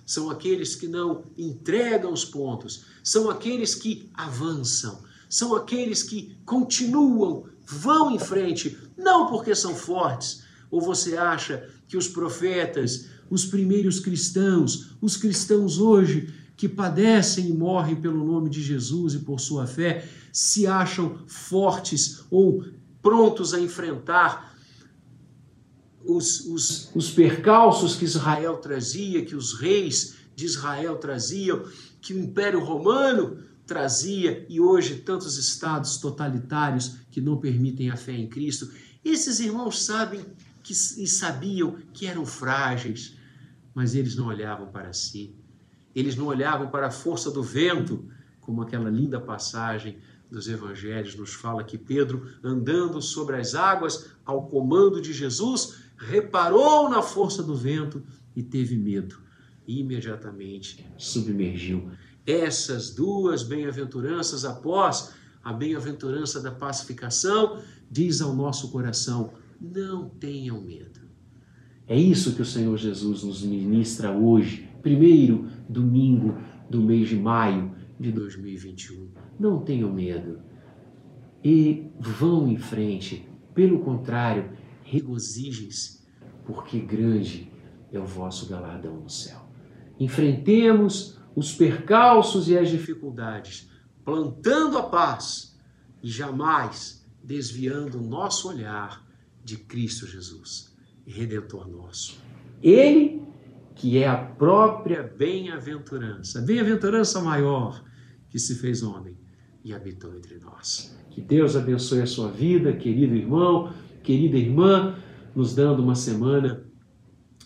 são 0.06 0.30
aqueles 0.30 0.74
que 0.74 0.88
não 0.88 1.26
entregam 1.38 2.14
os 2.14 2.24
pontos, 2.24 2.86
são 3.04 3.30
aqueles 3.30 3.76
que 3.76 4.10
avançam, 4.14 5.04
são 5.30 5.54
aqueles 5.54 6.02
que 6.02 6.38
continuam, 6.46 7.44
vão 7.66 8.12
em 8.12 8.20
frente, 8.20 8.78
não 8.98 9.28
porque 9.28 9.54
são 9.54 9.76
fortes, 9.76 10.44
ou 10.72 10.80
você 10.80 11.18
acha 11.18 11.70
que 11.90 11.98
os 11.98 12.08
profetas, 12.08 13.08
os 13.30 13.44
primeiros 13.44 14.00
cristãos, 14.00 14.92
os 15.02 15.18
cristãos 15.18 15.78
hoje, 15.78 16.34
que 16.62 16.70
padecem 16.70 17.50
e 17.50 17.54
morrem 17.54 17.96
pelo 17.96 18.24
nome 18.24 18.48
de 18.48 18.62
Jesus 18.62 19.16
e 19.16 19.20
por 19.22 19.40
sua 19.40 19.66
fé, 19.66 20.08
se 20.32 20.68
acham 20.68 21.18
fortes 21.26 22.24
ou 22.30 22.64
prontos 23.02 23.56
a 23.56 23.60
enfrentar 23.60 24.56
os, 26.06 26.42
os, 26.42 26.92
os 26.94 27.10
percalços 27.10 27.96
que 27.96 28.06
Israel 28.06 28.58
trazia, 28.58 29.26
que 29.26 29.36
os 29.36 29.56
reis 29.60 30.18
de 30.36 30.46
Israel 30.46 30.98
traziam, 30.98 31.66
que 32.00 32.14
o 32.14 32.20
Império 32.20 32.64
Romano 32.64 33.40
trazia 33.66 34.46
e 34.48 34.62
hoje 34.62 34.98
tantos 34.98 35.40
estados 35.40 35.98
totalitários 35.98 36.98
que 37.10 37.20
não 37.20 37.38
permitem 37.38 37.90
a 37.90 37.98
fé 37.98 38.14
em 38.14 38.30
Cristo. 38.30 38.70
Esses 39.04 39.40
irmãos 39.40 39.82
sabem 39.82 40.24
que, 40.62 40.74
e 40.74 41.08
sabiam 41.08 41.78
que 41.92 42.06
eram 42.06 42.24
frágeis, 42.24 43.18
mas 43.74 43.96
eles 43.96 44.16
não 44.16 44.28
olhavam 44.28 44.68
para 44.68 44.94
si. 44.94 45.42
Eles 45.96 46.16
não 46.16 46.28
olhavam 46.28 46.70
para 46.70 46.88
a 46.88 46.92
força 46.92 47.30
do 47.30 47.44
vento, 47.44 48.06
como 48.40 48.62
aquela 48.62 48.90
linda 48.90 49.20
passagem 49.20 49.98
dos 50.30 50.48
evangelhos 50.48 51.16
nos 51.16 51.34
fala 51.34 51.64
que 51.64 51.78
Pedro, 51.78 52.26
andando 52.42 53.02
sobre 53.02 53.36
as 53.36 53.54
águas 53.54 54.12
ao 54.26 54.48
comando 54.48 55.02
de 55.02 55.12
Jesus, 55.12 55.82
reparou 55.98 56.90
na 56.90 57.02
força 57.02 57.44
do 57.44 57.56
vento 57.56 58.02
e 58.36 58.42
teve 58.42 58.78
medo. 58.78 59.20
E 59.68 59.80
imediatamente 59.80 60.86
submergiu. 60.98 61.92
Essas 62.26 62.90
duas 62.92 63.44
bem-aventuranças 63.44 64.46
após 64.46 65.14
a 65.44 65.52
bem-aventurança 65.52 66.40
da 66.40 66.52
pacificação, 66.52 67.62
diz 67.90 68.22
ao 68.22 68.34
nosso 68.34 68.72
coração: 68.72 69.34
não 69.60 70.10
tenham 70.10 70.62
medo. 70.62 71.02
É 71.88 71.98
isso 72.00 72.34
que 72.36 72.42
o 72.42 72.46
Senhor 72.46 72.78
Jesus 72.78 73.24
nos 73.24 73.42
ministra 73.42 74.12
hoje, 74.12 74.70
primeiro 74.82 75.48
domingo 75.70 76.38
do 76.70 76.82
mês 76.82 77.10
de 77.10 77.16
maio 77.16 77.76
de 78.00 78.12
2021. 78.12 79.10
Não 79.40 79.60
tenham 79.60 79.92
medo 79.92 80.40
e 81.44 81.92
vão 82.00 82.48
em 82.48 82.58
frente. 82.58 83.28
Pelo 83.54 83.80
contrário, 83.80 84.52
regozijem-se, 84.84 86.02
porque 86.46 86.80
grande 86.80 87.52
é 87.92 88.00
o 88.00 88.06
vosso 88.06 88.48
galardão 88.50 89.02
no 89.02 89.10
céu. 89.10 89.42
Enfrentemos 90.00 91.20
os 91.36 91.54
percalços 91.54 92.50
e 92.50 92.58
as 92.58 92.70
dificuldades, 92.70 93.70
plantando 94.04 94.78
a 94.78 94.84
paz 94.84 95.60
e 96.02 96.10
jamais 96.10 97.06
desviando 97.24 98.00
o 98.00 98.08
nosso 98.08 98.50
olhar 98.50 99.06
de 99.44 99.58
Cristo 99.58 100.08
Jesus, 100.08 100.76
Redentor 101.06 101.68
nosso. 101.68 102.22
Ele 102.62 103.11
que 103.82 103.98
é 103.98 104.08
a 104.08 104.16
própria 104.16 105.02
bem-aventurança, 105.02 106.40
bem-aventurança 106.40 107.20
maior 107.20 107.84
que 108.30 108.38
se 108.38 108.54
fez 108.54 108.84
homem 108.84 109.18
e 109.64 109.74
habitou 109.74 110.16
entre 110.16 110.38
nós. 110.38 110.96
Que 111.10 111.20
Deus 111.20 111.56
abençoe 111.56 112.04
a 112.04 112.06
sua 112.06 112.30
vida, 112.30 112.74
querido 112.74 113.16
irmão, 113.16 113.74
querida 114.04 114.38
irmã, 114.38 114.96
nos 115.36 115.56
dando 115.56 115.82
uma 115.82 115.96
semana 115.96 116.64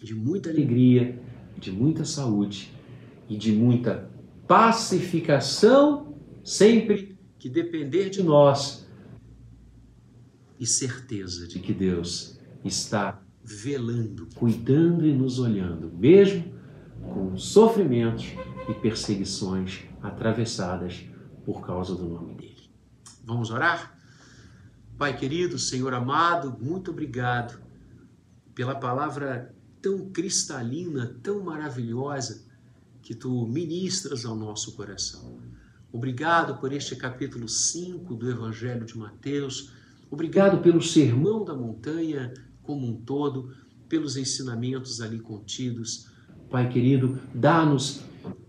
de 0.04 0.14
muita 0.14 0.50
alegria, 0.50 1.18
de 1.58 1.72
muita 1.72 2.04
saúde 2.04 2.70
e 3.30 3.38
de 3.38 3.54
muita 3.54 4.12
pacificação, 4.46 6.20
sempre 6.44 7.18
que 7.40 7.48
depender 7.48 8.10
de 8.10 8.22
nós, 8.22 8.86
e 10.60 10.66
certeza 10.66 11.48
de 11.48 11.60
que 11.60 11.74
Deus 11.74 12.38
está 12.62 13.25
velando, 13.46 14.28
cuidando 14.34 15.06
e 15.06 15.14
nos 15.14 15.38
olhando, 15.38 15.92
mesmo 15.96 16.56
com 17.02 17.38
sofrimentos 17.38 18.34
e 18.68 18.74
perseguições 18.74 19.84
atravessadas 20.02 21.06
por 21.46 21.64
causa 21.66 21.94
do 21.94 22.06
nome 22.08 22.34
dele. 22.34 22.70
Vamos 23.24 23.52
orar? 23.52 23.96
Pai 24.98 25.16
querido, 25.16 25.60
Senhor 25.60 25.94
amado, 25.94 26.58
muito 26.60 26.90
obrigado 26.90 27.62
pela 28.56 28.74
palavra 28.74 29.54
tão 29.82 30.10
cristalina, 30.10 31.16
tão 31.22 31.44
maravilhosa 31.44 32.46
que 33.04 33.14
tu 33.14 33.46
ministras 33.46 34.26
ao 34.26 34.36
nosso 34.36 34.76
coração. 34.76 35.38
Obrigado 35.92 36.60
por 36.60 36.74
este 36.74 36.96
capítulo 36.96 37.48
5 37.48 38.16
do 38.16 38.30
Evangelho 38.30 38.86
de 38.86 38.98
Mateus. 38.98 39.72
Obrigado 40.10 40.62
pelo 40.64 40.82
sermão 40.82 41.46
da 41.46 41.54
montanha 41.54 42.34
como 42.66 42.88
um 42.88 43.02
todo, 43.02 43.56
pelos 43.88 44.18
ensinamentos 44.18 45.02
ali 45.02 45.20
contidos. 45.20 46.08
Pai 46.50 46.70
querido, 46.70 47.20
dá-nos 47.34 48.02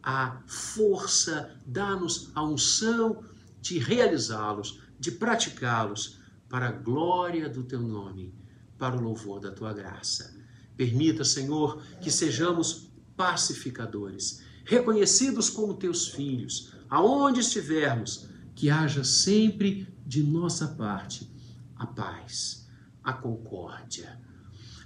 a 0.02 0.42
força, 0.46 1.54
dá-nos 1.66 2.30
a 2.34 2.42
unção 2.42 3.24
de 3.60 3.78
realizá-los, 3.78 4.80
de 4.98 5.12
praticá-los 5.12 6.18
para 6.48 6.68
a 6.68 6.72
glória 6.72 7.48
do 7.48 7.62
teu 7.64 7.80
nome, 7.80 8.34
para 8.78 8.96
o 8.96 9.00
louvor 9.00 9.40
da 9.40 9.50
tua 9.50 9.72
graça. 9.72 10.34
Permita, 10.76 11.24
Senhor, 11.24 11.82
que 12.00 12.10
sejamos 12.10 12.90
pacificadores, 13.16 14.42
reconhecidos 14.64 15.50
como 15.50 15.74
teus 15.74 16.08
filhos, 16.08 16.74
aonde 16.88 17.40
estivermos, 17.40 18.28
que 18.54 18.70
haja 18.70 19.04
sempre 19.04 19.86
de 20.06 20.22
nossa 20.22 20.68
parte 20.68 21.28
a 21.76 21.86
paz 21.86 22.65
a 23.06 23.12
concórdia, 23.12 24.20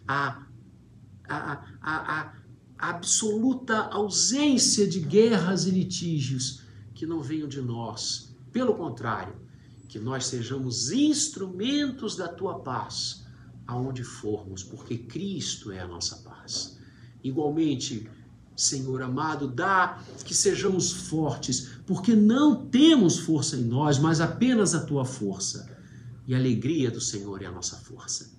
a, 0.07 0.45
a, 1.27 1.65
a, 1.81 2.21
a 2.21 2.35
absoluta 2.79 3.79
ausência 3.87 4.87
de 4.87 5.01
guerras 5.01 5.65
e 5.65 5.71
litígios 5.71 6.63
que 6.95 7.07
não 7.07 7.23
venham 7.23 7.49
de 7.49 7.63
nós. 7.63 8.37
Pelo 8.53 8.75
contrário, 8.75 9.35
que 9.89 9.99
nós 9.99 10.27
sejamos 10.27 10.93
instrumentos 10.93 12.15
da 12.15 12.29
tua 12.29 12.59
paz 12.61 13.25
aonde 13.67 14.05
formos, 14.05 14.63
porque 14.63 14.99
Cristo 14.99 15.73
é 15.73 15.81
a 15.81 15.89
nossa 15.89 16.17
paz. 16.17 16.79
Igualmente, 17.25 18.07
Senhor 18.55 19.01
amado, 19.01 19.49
dá 19.49 20.03
que 20.27 20.35
sejamos 20.35 20.93
fortes, 20.93 21.71
porque 21.87 22.15
não 22.15 22.67
temos 22.67 23.19
força 23.19 23.57
em 23.57 23.65
nós, 23.65 23.99
mas 23.99 24.21
apenas 24.21 24.75
a 24.75 24.85
tua 24.85 25.07
força. 25.07 25.80
E 26.31 26.35
a 26.35 26.39
alegria 26.39 26.93
do 26.93 27.01
Senhor 27.01 27.43
é 27.43 27.47
a 27.47 27.51
nossa 27.51 27.75
força. 27.75 28.31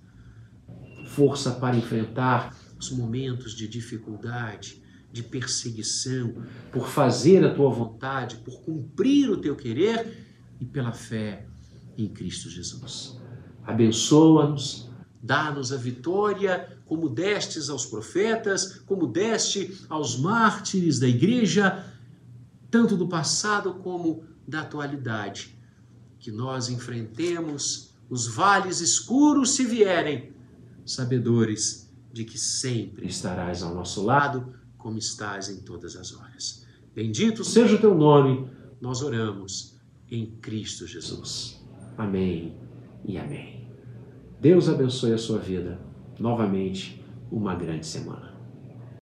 Força 1.08 1.50
para 1.50 1.76
enfrentar 1.76 2.56
os 2.80 2.90
momentos 2.90 3.54
de 3.54 3.68
dificuldade, 3.68 4.82
de 5.12 5.22
perseguição, 5.22 6.42
por 6.72 6.88
fazer 6.88 7.44
a 7.44 7.52
tua 7.52 7.68
vontade, 7.68 8.36
por 8.36 8.62
cumprir 8.62 9.28
o 9.28 9.36
teu 9.36 9.54
querer 9.54 10.26
e 10.58 10.64
pela 10.64 10.92
fé 10.92 11.46
em 11.98 12.08
Cristo 12.08 12.48
Jesus. 12.48 13.20
Abençoa-nos, 13.62 14.88
dá-nos 15.22 15.70
a 15.70 15.76
vitória, 15.76 16.78
como 16.86 17.10
destes 17.10 17.68
aos 17.68 17.84
profetas, 17.84 18.78
como 18.86 19.06
deste 19.06 19.84
aos 19.90 20.18
mártires 20.18 20.98
da 20.98 21.08
igreja, 21.08 21.84
tanto 22.70 22.96
do 22.96 23.06
passado 23.06 23.74
como 23.74 24.24
da 24.48 24.62
atualidade 24.62 25.51
que 26.22 26.30
nós 26.30 26.68
enfrentemos 26.68 27.92
os 28.08 28.28
vales 28.28 28.80
escuros 28.80 29.56
se 29.56 29.64
vierem, 29.64 30.32
sabedores 30.86 31.92
de 32.12 32.24
que 32.24 32.38
sempre 32.38 33.08
estarás 33.08 33.60
ao 33.60 33.74
nosso 33.74 34.04
lado, 34.04 34.54
como 34.78 34.96
estás 34.96 35.48
em 35.48 35.60
todas 35.62 35.96
as 35.96 36.14
horas. 36.14 36.64
Bendito 36.94 37.42
seja 37.42 37.74
o 37.74 37.80
teu 37.80 37.92
nome, 37.92 38.48
nós 38.80 39.02
oramos 39.02 39.76
em 40.08 40.26
Cristo 40.40 40.86
Jesus. 40.86 41.60
Amém 41.98 42.56
e 43.04 43.18
amém. 43.18 43.68
Deus 44.40 44.68
abençoe 44.68 45.12
a 45.12 45.18
sua 45.18 45.38
vida. 45.38 45.80
novamente 46.20 47.02
uma 47.32 47.54
grande 47.56 47.86
semana. 47.86 48.31